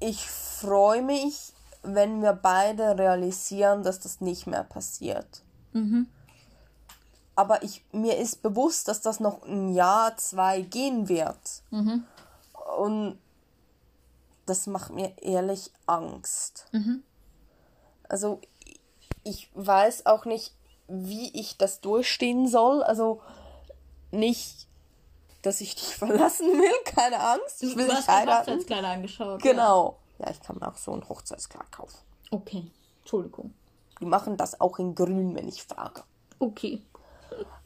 ich 0.00 0.28
freue 0.28 1.02
mich, 1.02 1.52
wenn 1.82 2.20
wir 2.20 2.32
beide 2.32 2.98
realisieren, 2.98 3.84
dass 3.84 4.00
das 4.00 4.20
nicht 4.20 4.46
mehr 4.46 4.64
passiert. 4.64 5.42
Aber 7.36 7.62
ich, 7.62 7.84
mir 7.92 8.16
ist 8.18 8.42
bewusst, 8.42 8.88
dass 8.88 9.00
das 9.00 9.18
noch 9.20 9.42
ein 9.42 9.74
Jahr, 9.74 10.16
zwei 10.16 10.60
gehen 10.60 11.08
wird. 11.08 11.62
Und 12.78 13.18
das 14.46 14.66
macht 14.66 14.92
mir 14.92 15.12
ehrlich 15.20 15.70
Angst. 15.86 16.66
Also 18.08 18.40
ich 19.24 19.50
weiß 19.54 20.06
auch 20.06 20.24
nicht, 20.26 20.54
wie 20.86 21.28
ich 21.38 21.56
das 21.56 21.80
durchstehen 21.80 22.46
soll. 22.46 22.82
Also 22.82 23.20
nicht, 24.10 24.68
dass 25.42 25.60
ich 25.60 25.74
dich 25.74 25.96
verlassen 25.96 26.46
will, 26.46 26.84
keine 26.84 27.18
Angst. 27.20 27.62
Ich 27.62 27.76
will 27.76 27.86
du 27.86 27.90
dich 27.90 27.98
hast 27.98 28.08
die 28.08 28.12
heiraten. 28.12 28.50
Hochzeitskleider 28.52 28.88
angeschaut. 28.88 29.42
Genau. 29.42 29.98
Ja, 30.18 30.30
ich 30.30 30.40
kann 30.40 30.56
mir 30.60 30.68
auch 30.68 30.76
so 30.76 30.92
ein 30.92 31.08
Hochzeitskleid 31.08 31.72
kaufen. 31.72 31.98
Ja. 32.30 32.38
Okay. 32.38 32.70
Entschuldigung. 33.00 33.52
Die 34.00 34.06
machen 34.06 34.36
das 34.36 34.60
auch 34.60 34.78
in 34.78 34.94
grün, 34.94 35.34
wenn 35.34 35.48
ich 35.48 35.62
frage. 35.62 36.02
Okay. 36.38 36.82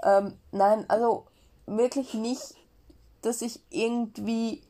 Ähm, 0.02 0.34
nein, 0.52 0.84
also 0.88 1.26
wirklich 1.66 2.14
nicht, 2.14 2.54
dass 3.22 3.42
ich 3.42 3.60
irgendwie 3.70 4.62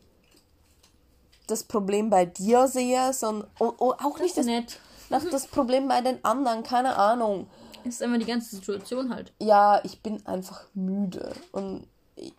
das 1.47 1.65
Problem 1.65 2.11
bei 2.11 2.27
dir 2.27 2.69
sehe, 2.69 3.13
sondern 3.13 3.49
oh, 3.59 3.73
oh, 3.79 3.93
auch 3.93 4.19
nicht 4.21 4.37
das, 4.37 4.47
Nett. 4.47 4.79
das 5.09 5.47
Problem 5.47 5.89
bei 5.89 6.01
den 6.01 6.25
anderen, 6.25 6.63
keine 6.63 6.97
Ahnung. 6.97 7.49
Ist 7.85 8.03
immer 8.03 8.19
die 8.19 8.27
ganze 8.27 8.57
Situation 8.57 9.15
halt. 9.15 9.33
Ja, 9.41 9.83
ich 9.85 10.03
bin 10.03 10.25
einfach 10.27 10.65
müde 10.75 11.33
und 11.53 11.87
ich, 12.17 12.35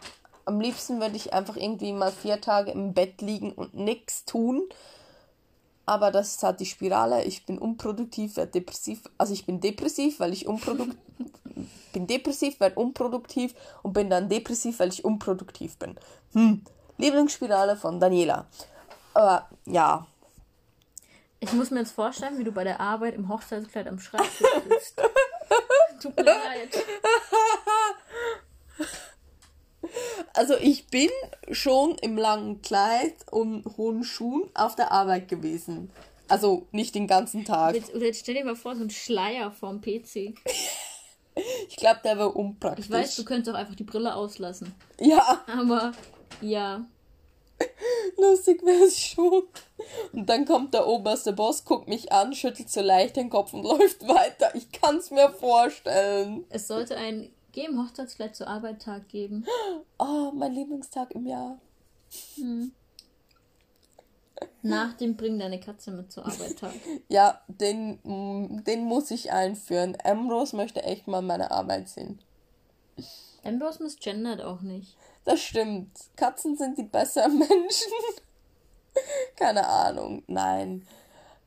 am 0.45 0.59
liebsten 0.59 0.99
würde 0.99 1.15
ich 1.15 1.33
einfach 1.33 1.55
irgendwie 1.55 1.93
mal 1.93 2.11
vier 2.11 2.41
Tage 2.41 2.71
im 2.71 2.93
Bett 2.93 3.21
liegen 3.21 3.51
und 3.53 3.73
nichts 3.73 4.25
tun. 4.25 4.63
Aber 5.89 6.11
das 6.11 6.35
ist 6.35 6.43
halt 6.43 6.59
die 6.59 6.67
Spirale. 6.67 7.23
Ich 7.23 7.47
bin 7.47 7.57
unproduktiv, 7.57 8.37
werde 8.37 8.51
depressiv. 8.51 9.09
Also 9.17 9.33
ich 9.33 9.47
bin 9.47 9.59
depressiv, 9.59 10.19
weil 10.19 10.33
ich 10.33 10.45
unproduktiv 10.45 10.99
bin 11.93 12.05
depressiv, 12.05 12.59
werde 12.59 12.75
unproduktiv 12.75 13.55
und 13.81 13.93
bin 13.93 14.07
dann 14.07 14.29
depressiv, 14.29 14.77
weil 14.77 14.89
ich 14.89 15.03
unproduktiv 15.03 15.77
bin. 15.77 15.95
Hm. 16.33 16.61
Lieblingsspirale 16.99 17.75
von 17.75 17.99
Daniela. 17.99 18.45
Aber 19.15 19.49
ja, 19.65 20.05
Ich 21.39 21.53
muss 21.53 21.71
mir 21.71 21.79
jetzt 21.79 21.93
vorstellen, 21.93 22.37
wie 22.37 22.43
du 22.43 22.51
bei 22.51 22.63
der 22.63 22.79
Arbeit 22.79 23.15
im 23.15 23.27
Hochzeitskleid 23.27 23.87
am 23.87 23.97
Schreibtisch 23.97 24.45
sitzt. 24.69 25.01
Tut 26.03 26.15
mir 26.15 26.23
leid. 26.23 26.77
also 30.33 30.55
ich 30.57 30.87
bin 30.87 31.09
schon 31.51 31.95
im 31.99 32.17
langen 32.17 32.61
Kleid 32.61 33.15
und 33.31 33.65
hohen 33.77 34.03
Schuhen 34.03 34.49
auf 34.53 34.75
der 34.75 34.91
Arbeit 34.91 35.27
gewesen. 35.27 35.91
Also 36.27 36.67
nicht 36.71 36.93
den 36.95 37.07
ganzen 37.07 37.43
Tag. 37.45 37.75
Jetzt, 37.75 37.93
jetzt 37.93 38.19
stell 38.19 38.35
dir 38.35 38.45
mal 38.45 38.55
vor, 38.55 38.75
so 38.75 38.83
ein 38.83 38.89
Schleier 38.89 39.51
vorm 39.51 39.81
PC. 39.81 40.33
Ich 41.67 41.75
glaube, 41.77 42.01
der 42.03 42.17
wäre 42.17 42.31
unpraktisch. 42.31 42.85
Ich 42.85 42.91
weiß, 42.91 43.15
du 43.15 43.23
könntest 43.25 43.55
auch 43.55 43.59
einfach 43.59 43.75
die 43.75 43.83
Brille 43.83 44.13
auslassen. 44.13 44.73
ja, 44.99 45.43
Aber 45.47 45.93
ja. 46.41 46.85
lustig 48.17 48.63
wäre 48.63 48.83
es 48.83 48.99
schon. 48.99 49.43
Und 50.11 50.29
dann 50.29 50.45
kommt 50.45 50.73
der 50.73 50.87
oberste 50.87 51.33
Boss, 51.33 51.65
guckt 51.65 51.87
mich 51.87 52.11
an, 52.11 52.33
schüttelt 52.33 52.69
so 52.69 52.81
leicht 52.81 53.15
den 53.15 53.29
Kopf 53.29 53.53
und 53.53 53.63
läuft 53.79 54.07
weiter. 54.07 54.53
Ich 54.53 54.71
kann 54.71 54.97
es 54.97 55.11
mir 55.11 55.29
vorstellen. 55.31 56.45
Es 56.49 56.67
sollte 56.67 56.95
ein 56.97 57.31
Geh 57.51 57.65
im 57.65 57.83
Hochzeitskleid 57.83 58.35
zur 58.35 58.47
Arbeit 58.47 58.81
Tag 58.81 59.09
geben. 59.09 59.45
Oh, 59.97 60.31
mein 60.33 60.53
Lieblingstag 60.53 61.11
im 61.11 61.25
Jahr. 61.25 61.59
Nach 64.61 64.93
dem 64.93 65.15
Bring 65.15 65.39
deine 65.39 65.59
Katze 65.59 65.91
mit 65.91 66.11
zur 66.11 66.25
Arbeit 66.25 66.59
Tag. 66.59 66.73
Ja, 67.09 67.41
den, 67.47 67.99
mm, 68.03 68.63
den 68.63 68.85
muss 68.85 69.09
ich 69.11 69.31
einführen. 69.31 69.97
Ambrose 70.03 70.55
möchte 70.55 70.83
echt 70.83 71.07
mal 71.07 71.21
meine 71.21 71.51
Arbeit 71.51 71.89
sehen. 71.89 72.21
Ambrose 73.43 73.81
misgendert 73.83 74.41
auch 74.41 74.61
nicht. 74.61 74.95
Das 75.25 75.41
stimmt. 75.41 75.91
Katzen 76.15 76.57
sind 76.57 76.77
die 76.77 76.83
besseren 76.83 77.37
Menschen. 77.39 77.91
Keine 79.35 79.65
Ahnung. 79.65 80.23
Nein. 80.27 80.85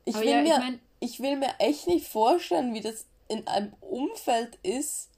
Ich 0.05 0.17
will, 0.17 0.29
ja, 0.29 0.43
mir, 0.43 0.55
ich, 0.55 0.59
mein, 0.59 0.81
ich 1.01 1.21
will 1.21 1.37
mir 1.37 1.55
echt 1.59 1.87
nicht 1.87 2.09
vorstellen, 2.09 2.75
wie 2.75 2.81
das 2.81 3.07
in 3.29 3.47
einem 3.47 3.73
Umfeld 3.81 4.59
ist, 4.63 5.12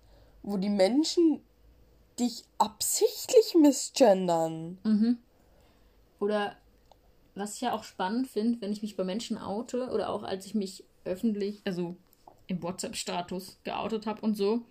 wo 0.45 0.59
die 0.59 0.71
Menschen 0.71 1.41
dich 2.21 2.45
absichtlich 2.59 3.57
misgendern. 3.61 4.79
Mhm. 4.85 5.19
Oder 6.21 6.57
was 7.35 7.57
ich 7.57 7.63
ja 7.63 7.73
auch 7.73 7.83
spannend 7.83 8.29
finde, 8.29 8.61
wenn 8.61 8.71
ich 8.71 8.83
mich 8.83 8.97
bei 8.97 9.03
Menschen 9.03 9.39
oute 9.39 9.89
oder 9.89 10.11
auch 10.11 10.23
als 10.23 10.47
ich 10.47 10.55
mich 10.55 10.85
öffentlich, 11.05 11.61
also 11.65 11.97
im 12.47 12.63
WhatsApp-Status 12.63 13.59
geoutet 13.65 14.07
habe 14.07 14.21
und 14.21 14.37
so, 14.37 14.65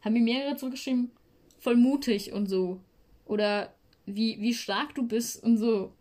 haben 0.00 0.14
mir 0.14 0.22
mehrere 0.22 0.56
zurückgeschrieben, 0.56 1.12
voll 1.60 1.76
mutig 1.76 2.32
und 2.32 2.48
so. 2.48 2.80
Oder 3.26 3.74
wie, 4.06 4.40
wie 4.40 4.54
stark 4.54 4.94
du 4.94 5.06
bist 5.06 5.42
und 5.42 5.58
so. 5.58 5.92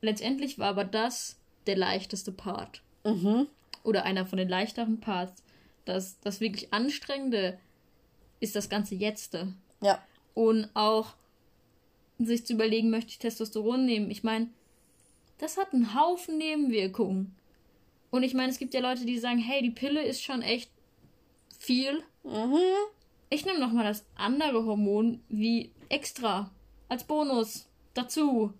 Letztendlich 0.00 0.58
war 0.58 0.68
aber 0.68 0.84
das 0.84 1.38
der 1.66 1.76
leichteste 1.76 2.32
Part. 2.32 2.82
Mhm. 3.04 3.46
Oder 3.84 4.04
einer 4.04 4.26
von 4.26 4.38
den 4.38 4.48
leichteren 4.48 5.00
Parts. 5.00 5.42
Das, 5.84 6.18
das 6.20 6.40
wirklich 6.40 6.72
Anstrengende 6.72 7.58
ist 8.40 8.56
das 8.56 8.68
ganze 8.68 8.94
Jetzte. 8.94 9.52
Ja. 9.80 10.02
Und 10.34 10.68
auch 10.74 11.14
sich 12.18 12.46
zu 12.46 12.54
überlegen, 12.54 12.90
möchte 12.90 13.10
ich 13.10 13.18
Testosteron 13.18 13.84
nehmen. 13.84 14.10
Ich 14.10 14.22
meine, 14.22 14.48
das 15.38 15.56
hat 15.56 15.72
einen 15.72 15.94
Haufen 15.94 16.38
Nebenwirkungen. 16.38 17.34
Und 18.10 18.22
ich 18.22 18.34
meine, 18.34 18.50
es 18.50 18.58
gibt 18.58 18.74
ja 18.74 18.80
Leute, 18.80 19.04
die 19.04 19.18
sagen, 19.18 19.38
hey, 19.38 19.62
die 19.62 19.70
Pille 19.70 20.02
ist 20.02 20.22
schon 20.22 20.42
echt 20.42 20.70
viel. 21.58 22.02
Mhm. 22.24 22.58
Ich 23.28 23.44
nehme 23.44 23.58
nochmal 23.58 23.84
das 23.84 24.04
andere 24.14 24.64
Hormon 24.64 25.20
wie 25.28 25.70
extra, 25.88 26.50
als 26.88 27.04
Bonus, 27.04 27.68
dazu. 27.94 28.52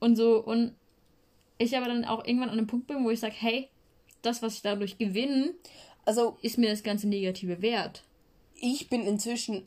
Und 0.00 0.16
so. 0.16 0.42
Und 0.42 0.74
ich 1.58 1.76
aber 1.76 1.86
dann 1.86 2.04
auch 2.04 2.24
irgendwann 2.24 2.50
an 2.50 2.58
einem 2.58 2.66
Punkt 2.66 2.88
bin, 2.88 3.04
wo 3.04 3.10
ich 3.10 3.20
sage, 3.20 3.34
hey, 3.38 3.68
das, 4.22 4.42
was 4.42 4.54
ich 4.54 4.62
dadurch 4.62 4.98
gewinne, 4.98 5.54
also 6.04 6.38
ist 6.42 6.58
mir 6.58 6.70
das 6.70 6.82
ganze 6.82 7.08
Negative 7.08 7.62
wert. 7.62 8.02
Ich 8.64 8.88
bin 8.88 9.04
inzwischen 9.04 9.66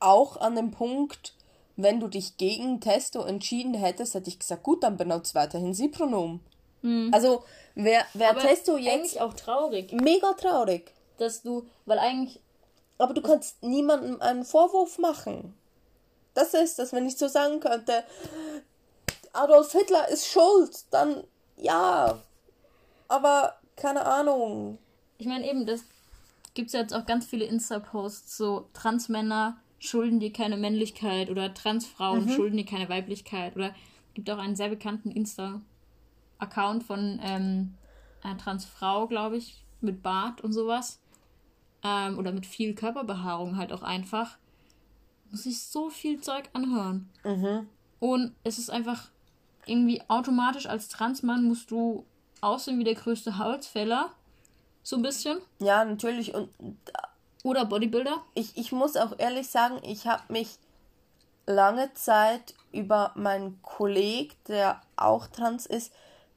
auch 0.00 0.36
an 0.36 0.54
dem 0.54 0.70
Punkt, 0.70 1.34
wenn 1.76 1.98
du 1.98 2.08
dich 2.08 2.36
gegen 2.36 2.80
Testo 2.80 3.22
entschieden 3.22 3.72
hättest, 3.72 4.14
hätte 4.14 4.28
ich 4.28 4.38
gesagt, 4.38 4.62
gut, 4.62 4.82
dann 4.82 4.98
benutzt 4.98 5.34
weiterhin 5.34 5.72
sie 5.72 5.88
Pronomen. 5.88 6.40
Mhm. 6.82 7.10
Also, 7.12 7.42
wer, 7.74 8.04
wer 8.12 8.30
Aber 8.30 8.40
Testo 8.40 8.76
jetzt. 8.76 8.94
Eigentlich 8.94 9.20
auch 9.22 9.32
traurig. 9.32 9.92
Mega 9.92 10.34
traurig. 10.34 10.92
Dass 11.16 11.42
du, 11.42 11.66
weil 11.86 11.98
eigentlich. 11.98 12.38
Aber 12.98 13.14
du 13.14 13.22
kannst 13.22 13.62
niemandem 13.62 14.20
einen 14.20 14.44
Vorwurf 14.44 14.98
machen. 14.98 15.54
Das 16.34 16.52
ist 16.52 16.78
das, 16.78 16.92
wenn 16.92 17.06
ich 17.06 17.16
so 17.16 17.28
sagen 17.28 17.60
könnte, 17.60 18.04
Adolf 19.32 19.72
Hitler 19.72 20.08
ist 20.08 20.26
schuld, 20.26 20.84
dann 20.90 21.24
ja. 21.56 22.20
Aber 23.08 23.56
keine 23.76 24.04
Ahnung. 24.04 24.78
Ich 25.16 25.26
meine 25.26 25.48
eben, 25.48 25.64
das 25.64 25.80
gibt 26.54 26.68
es 26.68 26.72
ja 26.72 26.80
jetzt 26.80 26.94
auch 26.94 27.06
ganz 27.06 27.26
viele 27.26 27.44
Insta-Posts, 27.44 28.36
so 28.36 28.68
Transmänner 28.72 29.58
schulden 29.78 30.20
dir 30.20 30.32
keine 30.32 30.56
Männlichkeit 30.56 31.28
oder 31.30 31.52
Transfrauen 31.52 32.24
mhm. 32.24 32.30
schulden 32.30 32.56
dir 32.56 32.64
keine 32.64 32.88
Weiblichkeit. 32.88 33.56
Oder 33.56 33.74
gibt 34.14 34.30
auch 34.30 34.38
einen 34.38 34.56
sehr 34.56 34.68
bekannten 34.68 35.10
Insta-Account 35.10 36.84
von 36.84 37.20
ähm, 37.22 37.74
einer 38.22 38.38
Transfrau, 38.38 39.06
glaube 39.06 39.36
ich, 39.36 39.62
mit 39.80 40.02
Bart 40.02 40.40
und 40.40 40.52
sowas. 40.52 41.00
Ähm, 41.82 42.18
oder 42.18 42.32
mit 42.32 42.46
viel 42.46 42.74
Körperbehaarung 42.74 43.58
halt 43.58 43.72
auch 43.72 43.82
einfach. 43.82 44.38
Muss 45.30 45.46
ich 45.46 45.60
so 45.60 45.90
viel 45.90 46.20
Zeug 46.20 46.48
anhören. 46.52 47.10
Mhm. 47.24 47.68
Und 48.00 48.34
es 48.42 48.58
ist 48.58 48.70
einfach 48.70 49.10
irgendwie 49.66 50.02
automatisch 50.08 50.66
als 50.66 50.88
Transmann 50.88 51.44
musst 51.44 51.70
du 51.70 52.04
aussehen 52.40 52.78
wie 52.78 52.84
der 52.84 52.94
größte 52.94 53.38
Holzfäller. 53.38 54.10
So 54.84 54.96
ein 54.96 55.02
bisschen. 55.02 55.38
Ja, 55.58 55.84
natürlich. 55.84 56.34
Und 56.34 56.50
oder 57.42 57.64
Bodybuilder? 57.64 58.22
Ich, 58.34 58.56
ich 58.56 58.70
muss 58.70 58.96
auch 58.96 59.18
ehrlich 59.18 59.50
sagen, 59.50 59.80
ich 59.82 60.06
habe 60.06 60.22
mich 60.32 60.58
lange 61.46 61.92
Zeit 61.94 62.54
über 62.70 63.12
meinen 63.16 63.60
Kollegen, 63.62 64.34
der 64.48 64.80
auch 64.96 65.26
trans 65.26 65.66
ist, 65.66 65.92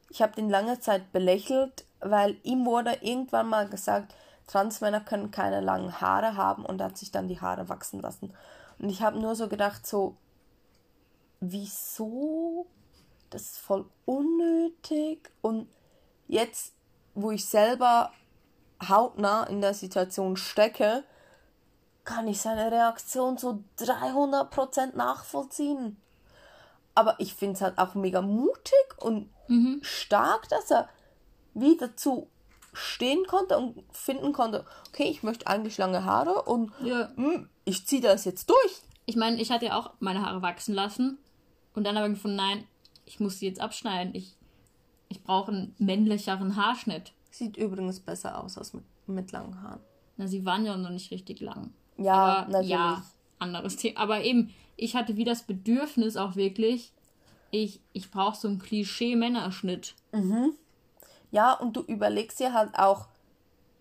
ich 0.09 0.21
habe 0.21 0.33
den 0.35 0.49
lange 0.49 0.79
Zeit 0.79 1.11
belächelt, 1.11 1.85
weil 1.99 2.37
ihm 2.43 2.65
wurde 2.65 2.97
irgendwann 3.01 3.49
mal 3.49 3.67
gesagt, 3.67 4.13
Transmänner 4.47 5.01
können 5.01 5.31
keine 5.31 5.59
langen 5.59 5.99
Haare 5.99 6.35
haben 6.37 6.65
und 6.65 6.81
hat 6.81 6.97
sich 6.97 7.11
dann 7.11 7.27
die 7.27 7.41
Haare 7.41 7.67
wachsen 7.67 8.01
lassen. 8.01 8.33
Und 8.79 8.89
ich 8.89 9.01
habe 9.01 9.19
nur 9.19 9.35
so 9.35 9.49
gedacht, 9.49 9.85
so, 9.85 10.15
wieso? 11.41 12.67
Das 13.29 13.41
ist 13.41 13.57
voll 13.57 13.85
unnötig. 14.05 15.29
Und 15.41 15.69
jetzt, 16.27 16.73
wo 17.13 17.31
ich 17.31 17.45
selber 17.45 18.11
hautnah 18.87 19.43
in 19.45 19.61
der 19.61 19.73
Situation 19.73 20.37
stecke, 20.37 21.03
kann 22.03 22.27
ich 22.27 22.39
seine 22.39 22.71
Reaktion 22.71 23.37
zu 23.37 23.63
300% 23.79 24.95
nachvollziehen. 24.95 25.97
Aber 26.95 27.19
ich 27.19 27.35
finde 27.35 27.55
es 27.55 27.61
halt 27.61 27.77
auch 27.77 27.95
mega 27.95 28.21
mutig 28.21 28.73
und 28.99 29.29
mhm. 29.47 29.79
stark, 29.83 30.49
dass 30.49 30.71
er 30.71 30.89
wieder 31.53 31.95
zu 31.95 32.27
stehen 32.73 33.25
konnte 33.27 33.57
und 33.57 33.83
finden 33.91 34.33
konnte, 34.33 34.65
okay, 34.89 35.05
ich 35.05 35.23
möchte 35.23 35.47
eigentlich 35.47 35.77
lange 35.77 36.05
Haare 36.05 36.43
und 36.43 36.71
ja. 36.81 37.09
mh, 37.15 37.33
hm, 37.33 37.49
ich 37.65 37.85
ziehe 37.85 38.01
das 38.01 38.25
jetzt 38.25 38.49
durch. 38.49 38.81
Ich 39.05 39.15
meine, 39.15 39.41
ich 39.41 39.51
hatte 39.51 39.65
ja 39.65 39.77
auch 39.77 39.91
meine 39.99 40.25
Haare 40.25 40.41
wachsen 40.41 40.73
lassen 40.73 41.17
und 41.73 41.83
dann 41.83 41.97
habe 41.97 42.07
ich 42.07 42.13
gefunden, 42.13 42.37
nein, 42.37 42.65
ich 43.05 43.19
muss 43.19 43.39
sie 43.39 43.47
jetzt 43.47 43.61
abschneiden. 43.61 44.13
Ich, 44.15 44.35
ich 45.09 45.23
brauche 45.23 45.51
einen 45.51 45.75
männlicheren 45.77 46.55
Haarschnitt. 46.55 47.13
Sieht 47.37 47.55
übrigens 47.55 47.99
besser 47.99 48.43
aus 48.43 48.57
als 48.57 48.73
mit, 48.73 48.83
mit 49.05 49.31
langen 49.31 49.61
Haaren. 49.61 49.79
Na, 50.15 50.25
sie 50.25 50.43
waren 50.43 50.65
ja 50.65 50.75
noch 50.75 50.89
nicht 50.89 51.11
richtig 51.11 51.39
lang. 51.39 51.71
Ja, 51.95 52.13
Aber, 52.13 52.51
natürlich. 52.51 52.69
Ja, 52.71 53.03
anderes 53.37 53.75
Thema. 53.75 53.99
Aber 53.99 54.23
eben, 54.23 54.51
ich 54.75 54.95
hatte 54.95 55.17
wie 55.17 55.23
das 55.23 55.43
Bedürfnis 55.43 56.17
auch 56.17 56.35
wirklich, 56.35 56.93
ich, 57.51 57.79
ich 57.93 58.09
brauche 58.09 58.35
so 58.35 58.47
einen 58.47 58.57
Klischee-Männerschnitt. 58.57 59.93
Mhm. 60.13 60.53
Ja, 61.29 61.53
und 61.53 61.75
du 61.77 61.81
überlegst 61.81 62.39
dir 62.39 62.53
halt 62.53 62.73
auch, 62.79 63.07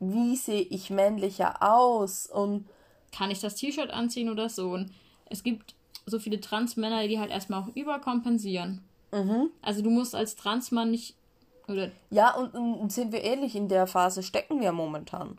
wie 0.01 0.37
sehe 0.37 0.61
ich 0.61 0.91
männlicher 0.91 1.63
aus 1.63 2.27
und 2.27 2.69
kann 3.11 3.31
ich 3.31 3.41
das 3.41 3.55
T-Shirt 3.55 3.91
anziehen 3.91 4.29
oder 4.29 4.51
so. 4.51 4.73
Und 4.73 4.93
es 5.31 5.43
gibt 5.43 5.75
so 6.05 6.19
viele 6.19 6.43
Transmänner, 6.43 7.09
die 7.09 7.19
halt 7.19 7.31
erstmal 7.31 7.63
auch 7.63 7.75
überkompensieren. 7.75 8.83
Mhm. 9.13 9.49
Also 9.63 9.81
du 9.81 9.89
musst 9.89 10.15
als 10.15 10.37
Transmann 10.37 10.91
nicht 10.91 11.17
oder 11.69 11.91
ja, 12.11 12.35
und, 12.35 12.55
und 12.55 12.93
sind 12.93 13.13
wir 13.13 13.23
ehrlich, 13.23 13.57
in 13.57 13.69
der 13.69 13.87
Phase 13.87 14.23
stecken 14.23 14.61
wir 14.61 14.73
momentan. 14.73 15.39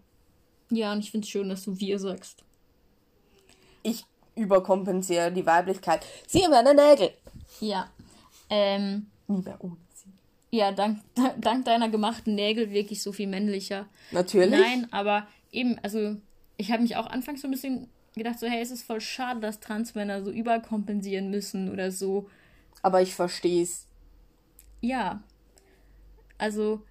Ja, 0.70 0.92
und 0.92 1.00
ich 1.00 1.12
finde 1.12 1.26
es 1.26 1.30
schön, 1.30 1.50
dass 1.50 1.64
du 1.64 1.80
wir 1.80 2.00
sagst. 2.00 2.44
Ich 3.84 4.06
überkompensiere 4.36 5.32
die 5.32 5.46
Weiblichkeit. 5.46 6.06
Sieh 6.28 6.48
meine 6.50 6.74
Nägel. 6.74 7.12
Ja. 7.60 7.90
Ähm, 8.50 9.08
Nie 9.28 9.42
mehr 9.42 9.58
ohne 9.64 9.78
sie. 9.94 10.12
Ja, 10.52 10.72
dank, 10.72 11.00
dank 11.38 11.66
deiner 11.66 11.90
gemachten 11.90 12.36
Nägel 12.36 12.72
wirklich 12.72 13.02
so 13.02 13.12
viel 13.12 13.28
männlicher. 13.28 13.88
Natürlich. 14.12 14.60
Nein, 14.60 14.88
aber 14.92 15.28
eben, 15.52 15.80
also 15.84 16.18
ich 16.58 16.72
habe 16.72 16.82
mich 16.82 16.96
auch 16.96 17.08
anfangs 17.08 17.42
so 17.42 17.48
ein 17.48 17.52
bisschen 17.52 17.90
gedacht, 18.16 18.40
so, 18.40 18.48
hey, 18.48 18.62
es 18.62 18.72
ist 18.72 18.84
voll 18.84 19.02
schade, 19.02 19.40
dass 19.40 19.60
Transmänner 19.60 20.24
so 20.24 20.32
überkompensieren 20.32 21.30
müssen 21.30 21.72
oder 21.72 21.92
so. 21.92 22.30
Aber 22.82 23.02
ich 23.02 23.16
verstehe 23.16 23.64
es. 23.64 23.86
Ja, 24.82 25.22
also, 26.38 26.82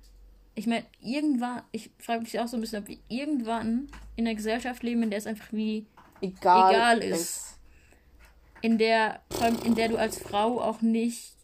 ich 0.55 0.67
meine, 0.67 0.85
irgendwann, 1.01 1.63
ich 1.73 1.91
frage 1.99 2.23
mich 2.23 2.39
auch 2.39 2.49
so 2.49 2.57
ein 2.57 2.61
bisschen, 2.61 2.83
ob 2.83 2.89
wir 2.89 2.99
irgendwann 3.09 3.89
in 4.17 4.27
einer 4.27 4.35
Gesellschaft 4.35 4.83
leben, 4.83 5.03
in 5.03 5.11
der 5.11 5.19
es 5.19 5.27
einfach 5.27 5.53
wie 5.53 5.87
egal, 6.21 6.73
egal 6.73 6.99
ist. 6.99 7.21
ist. 7.21 7.59
In 8.63 8.79
der, 8.79 9.21
in 9.65 9.75
der 9.75 9.89
du 9.89 9.97
als 9.97 10.19
Frau 10.19 10.61
auch 10.61 10.81
nicht 10.81 11.35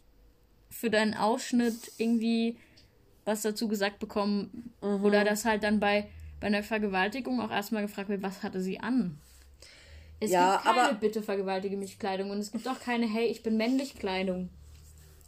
für 0.70 0.90
deinen 0.90 1.14
Ausschnitt 1.14 1.92
irgendwie 1.98 2.56
was 3.24 3.42
dazu 3.42 3.68
gesagt 3.68 3.98
bekommen. 3.98 4.72
Mhm. 4.80 5.04
Oder 5.04 5.24
dass 5.24 5.44
halt 5.44 5.62
dann 5.62 5.78
bei, 5.80 6.08
bei 6.40 6.48
einer 6.48 6.62
Vergewaltigung 6.62 7.40
auch 7.40 7.50
erstmal 7.50 7.82
gefragt 7.82 8.08
wird, 8.08 8.22
was 8.22 8.42
hatte 8.42 8.60
sie 8.60 8.80
an? 8.80 9.18
Es 10.20 10.30
ja, 10.30 10.54
gibt 10.54 10.64
keine 10.64 10.88
aber, 10.88 10.94
Bitte 10.94 11.22
vergewaltige 11.22 11.76
mich 11.76 11.98
Kleidung 11.98 12.30
und 12.30 12.38
es 12.38 12.52
gibt 12.52 12.66
auch 12.68 12.80
keine 12.80 13.06
Hey, 13.06 13.26
ich 13.26 13.42
bin 13.42 13.56
männlich 13.56 13.96
Kleidung. 13.96 14.48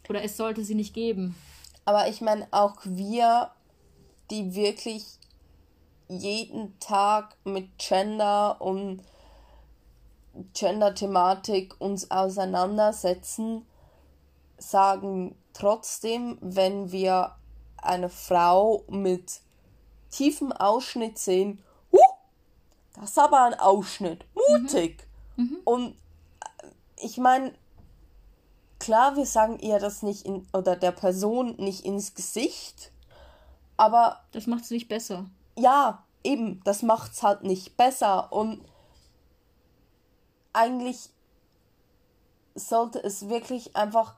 Oder 0.08 0.22
es 0.22 0.36
sollte 0.36 0.64
sie 0.64 0.74
nicht 0.74 0.94
geben. 0.94 1.34
Aber 1.84 2.08
ich 2.08 2.20
meine 2.20 2.46
auch 2.50 2.76
wir, 2.84 3.50
die 4.30 4.54
wirklich 4.54 5.04
jeden 6.08 6.78
Tag 6.80 7.36
mit 7.44 7.78
Gender 7.78 8.60
und 8.60 9.02
Gender-Thematik 10.52 11.80
uns 11.80 12.10
auseinandersetzen, 12.10 13.66
sagen 14.58 15.36
trotzdem, 15.52 16.38
wenn 16.40 16.90
wir 16.90 17.36
eine 17.76 18.08
Frau 18.08 18.84
mit 18.88 19.40
tiefem 20.10 20.52
Ausschnitt 20.52 21.18
sehen, 21.18 21.62
huh, 21.92 21.98
das 22.94 23.10
ist 23.10 23.18
aber 23.18 23.42
ein 23.42 23.54
Ausschnitt, 23.54 24.24
mutig. 24.34 25.06
Mhm. 25.36 25.44
Mhm. 25.44 25.56
Und 25.64 25.96
ich 26.96 27.18
meine, 27.18 27.52
klar, 28.84 29.16
wir 29.16 29.26
sagen 29.26 29.58
ihr 29.60 29.78
das 29.78 30.02
nicht 30.02 30.26
in, 30.26 30.46
oder 30.52 30.76
der 30.76 30.92
Person 30.92 31.56
nicht 31.56 31.84
ins 31.84 32.14
Gesicht, 32.14 32.92
Aber 33.76 34.20
Das 34.32 34.46
macht 34.46 34.64
es 34.64 34.70
nicht 34.70 34.88
besser. 34.88 35.26
ja, 35.56 36.04
eben, 36.22 36.60
das 36.64 36.82
macht's 36.82 37.22
halt 37.22 37.42
nicht 37.42 37.76
besser. 37.76 38.32
Und 38.32 38.64
eigentlich 40.52 41.10
sollte 42.54 43.02
es 43.02 43.28
wirklich 43.28 43.74
einfach 43.74 44.14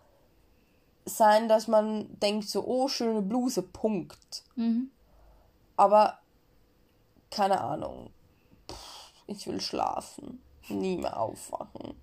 sein, 1.04 1.48
dass 1.48 1.68
man 1.68 2.18
denkt 2.20 2.48
so, 2.48 2.64
oh, 2.66 2.88
schöne 2.88 3.22
Bluse, 3.22 3.62
Punkt. 3.62 4.42
Mhm. 4.56 4.90
Aber 5.76 6.18
keine 7.30 7.60
Ahnung. 7.60 8.10
Pff, 8.68 9.12
Ich 9.26 9.46
will 9.46 9.60
schlafen. 9.60 10.42
Nie 10.68 10.96
mehr 10.96 11.18
aufwachen. 11.18 11.94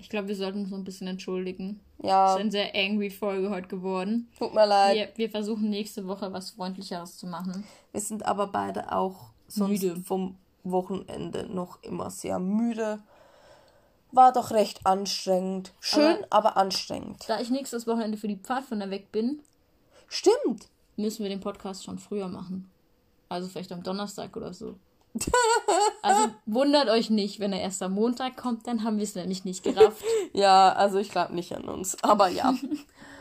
Ich 0.00 0.08
glaube, 0.08 0.28
wir 0.28 0.36
sollten 0.36 0.60
uns 0.60 0.70
noch 0.70 0.78
ein 0.78 0.84
bisschen 0.84 1.06
entschuldigen. 1.06 1.80
Ja, 2.02 2.26
Es 2.28 2.34
ist 2.34 2.40
eine 2.40 2.50
sehr 2.50 2.74
angry 2.74 3.10
Folge 3.10 3.50
heute 3.50 3.68
geworden. 3.68 4.28
tut 4.38 4.54
mir 4.54 4.66
leid. 4.66 4.96
Wir, 4.96 5.08
wir 5.16 5.30
versuchen 5.30 5.68
nächste 5.70 6.06
Woche 6.06 6.32
was 6.32 6.50
Freundlicheres 6.50 7.16
zu 7.18 7.26
machen. 7.26 7.64
Wir 7.92 8.00
sind 8.00 8.24
aber 8.24 8.46
beide 8.46 8.92
auch 8.92 9.30
sonst 9.48 9.82
Müde. 9.82 9.96
vom 10.02 10.36
Wochenende 10.64 11.46
noch 11.46 11.82
immer 11.82 12.10
sehr 12.10 12.38
müde. 12.38 13.00
War 14.12 14.32
doch 14.32 14.50
recht 14.50 14.86
anstrengend. 14.86 15.72
Schön, 15.80 16.16
aber, 16.30 16.56
anstrengend. 16.56 17.24
Da 17.28 17.40
ich 17.40 17.50
nächstes 17.50 17.86
Wochenende 17.86 18.18
für 18.18 18.26
die 18.28 18.36
Pfadfinder 18.36 18.90
weg 18.90 19.12
bin, 19.12 19.40
Stimmt. 20.08 20.68
müssen 20.96 21.22
wir 21.22 21.28
den 21.30 21.40
Podcast 21.40 21.84
schon 21.84 21.98
früher 21.98 22.26
machen. 22.28 22.68
Also 23.28 23.48
vielleicht 23.48 23.70
am 23.70 23.82
Donnerstag 23.84 24.36
oder 24.36 24.52
so. 24.52 24.74
Also 26.02 26.28
wundert 26.46 26.88
euch 26.88 27.10
nicht, 27.10 27.40
wenn 27.40 27.52
er 27.52 27.60
erst 27.60 27.82
am 27.82 27.92
Montag 27.92 28.36
kommt, 28.36 28.66
dann 28.66 28.84
haben 28.84 28.96
wir 28.98 29.04
es 29.04 29.14
nämlich 29.14 29.44
nicht 29.44 29.62
gerafft. 29.62 30.04
Ja, 30.32 30.72
also 30.72 30.98
ich 30.98 31.10
glaube 31.10 31.34
nicht 31.34 31.54
an 31.54 31.64
uns. 31.64 32.02
Aber 32.02 32.28
ja. 32.28 32.54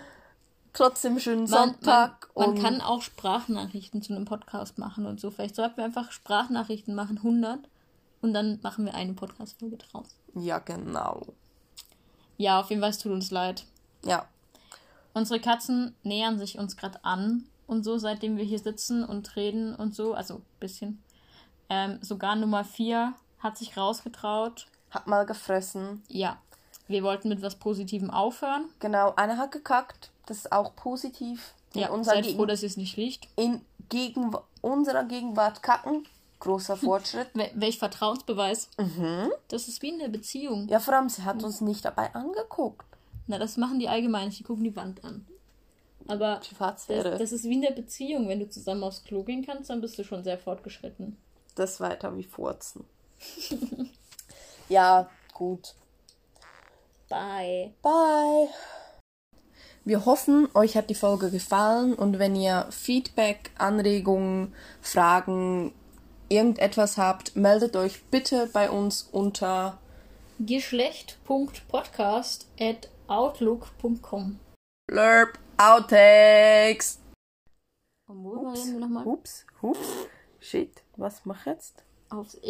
Trotzdem 0.73 1.19
schönen 1.19 1.49
Man, 1.49 1.71
Sonntag. 1.71 2.29
man, 2.35 2.53
man 2.53 2.61
kann 2.61 2.81
auch 2.81 3.01
Sprachnachrichten 3.01 4.01
zu 4.03 4.13
einem 4.13 4.25
Podcast 4.25 4.77
machen 4.77 5.07
und 5.07 5.19
so. 5.19 5.31
Vielleicht 5.31 5.55
sollten 5.55 5.77
wir 5.77 5.83
einfach 5.85 6.11
Sprachnachrichten 6.11 6.93
machen, 6.93 7.17
100. 7.17 7.59
Und 8.21 8.33
dann 8.33 8.59
machen 8.61 8.85
wir 8.85 8.93
eine 8.93 9.13
Podcast-Folge 9.13 9.77
draus. 9.77 10.15
ja, 10.35 10.59
genau. 10.59 11.25
Ja, 12.37 12.59
auf 12.61 12.69
jeden 12.69 12.81
Fall, 12.81 12.91
es 12.91 12.99
tut 12.99 13.11
uns 13.11 13.31
leid. 13.31 13.65
Ja. 14.05 14.25
Unsere 15.13 15.39
Katzen 15.41 15.95
nähern 16.03 16.37
sich 16.37 16.57
uns 16.57 16.77
gerade 16.77 17.03
an 17.03 17.45
und 17.67 17.83
so, 17.83 17.97
seitdem 17.97 18.37
wir 18.37 18.45
hier 18.45 18.59
sitzen 18.59 19.03
und 19.03 19.35
reden 19.35 19.75
und 19.75 19.93
so. 19.95 20.13
Also 20.13 20.35
ein 20.35 20.45
bisschen. 20.59 21.03
Ähm, 21.69 21.99
sogar 22.01 22.35
Nummer 22.35 22.63
4 22.63 23.13
hat 23.39 23.57
sich 23.57 23.77
rausgetraut. 23.77 24.67
Hat 24.91 25.07
mal 25.07 25.25
gefressen. 25.25 26.03
Ja, 26.07 26.37
wir 26.87 27.03
wollten 27.03 27.29
mit 27.29 27.41
was 27.41 27.55
Positivem 27.55 28.09
aufhören. 28.09 28.65
Genau, 28.79 29.13
einer 29.15 29.37
hat 29.37 29.51
gekackt. 29.51 30.11
Das 30.25 30.37
ist 30.37 30.51
auch 30.51 30.75
positiv. 30.75 31.53
In, 31.73 31.81
Ja, 31.81 31.89
unserer, 31.91 32.15
seid 32.15 32.23
Gegen 32.25 32.37
froh, 32.37 32.45
dass 32.45 32.63
ihr 32.63 32.67
es 32.67 32.77
nicht 32.77 32.97
riecht. 32.97 33.27
in 33.35 33.61
Gegen 33.89 34.31
unserer 34.61 35.03
Gegenwart 35.03 35.61
kacken. 35.63 36.07
Großer 36.39 36.77
Fortschritt. 36.77 37.29
Wel 37.33 37.51
welch 37.53 37.77
Vertrauensbeweis. 37.77 38.69
Das 39.49 39.67
ist 39.67 39.81
wie 39.81 39.89
in 39.89 39.99
der 39.99 40.07
Beziehung. 40.09 40.67
Ja, 40.67 40.79
vor 40.79 40.95
allem, 40.95 41.09
sie 41.09 41.23
hat 41.23 41.43
uns 41.43 41.61
nicht 41.61 41.85
dabei 41.85 42.13
angeguckt. 42.15 42.85
Na, 43.27 43.37
das 43.37 43.57
machen 43.57 43.77
die 43.79 43.87
allgemein. 43.89 44.29
Die 44.31 44.43
gucken 44.43 44.63
die 44.63 44.75
Wand 44.75 45.03
an. 45.03 45.27
Aber. 46.07 46.39
Das, 46.59 46.87
das 46.87 47.31
ist 47.31 47.43
wie 47.43 47.53
in 47.53 47.61
der 47.61 47.71
Beziehung. 47.71 48.27
Wenn 48.27 48.39
du 48.39 48.49
zusammen 48.49 48.83
aufs 48.83 49.03
Klo 49.03 49.23
gehen 49.23 49.45
kannst, 49.45 49.69
dann 49.69 49.81
bist 49.81 49.99
du 49.99 50.03
schon 50.03 50.23
sehr 50.23 50.39
fortgeschritten. 50.39 51.17
Weiter 51.79 52.15
wie 52.17 52.23
Furzen. 52.23 52.85
ja, 54.69 55.09
gut. 55.33 55.75
Bye. 57.09 57.73
Bye. 57.81 58.49
Wir 59.85 60.05
hoffen, 60.05 60.47
euch 60.53 60.77
hat 60.77 60.89
die 60.89 60.95
Folge 60.95 61.31
gefallen 61.31 61.95
und 61.95 62.19
wenn 62.19 62.35
ihr 62.35 62.67
Feedback, 62.69 63.49
Anregungen, 63.57 64.53
Fragen, 64.81 65.73
irgendetwas 66.29 66.97
habt, 66.97 67.35
meldet 67.35 67.75
euch 67.75 68.03
bitte 68.05 68.47
bei 68.53 68.69
uns 68.69 69.09
unter 69.11 69.79
Geschlecht.podcast 70.39 72.47
at 72.59 72.89
outlook.com. 73.07 74.39
Blurb 74.87 75.39
Outtakes. 75.57 76.99
Wir 78.07 78.79
nochmal? 78.79 79.05
Ups, 79.05 79.45
ups. 79.61 79.79
Shit, 80.39 80.81
was 80.99 81.25
mach 81.25 81.45
jetzt? 81.45 81.83
Aufs 82.09 82.35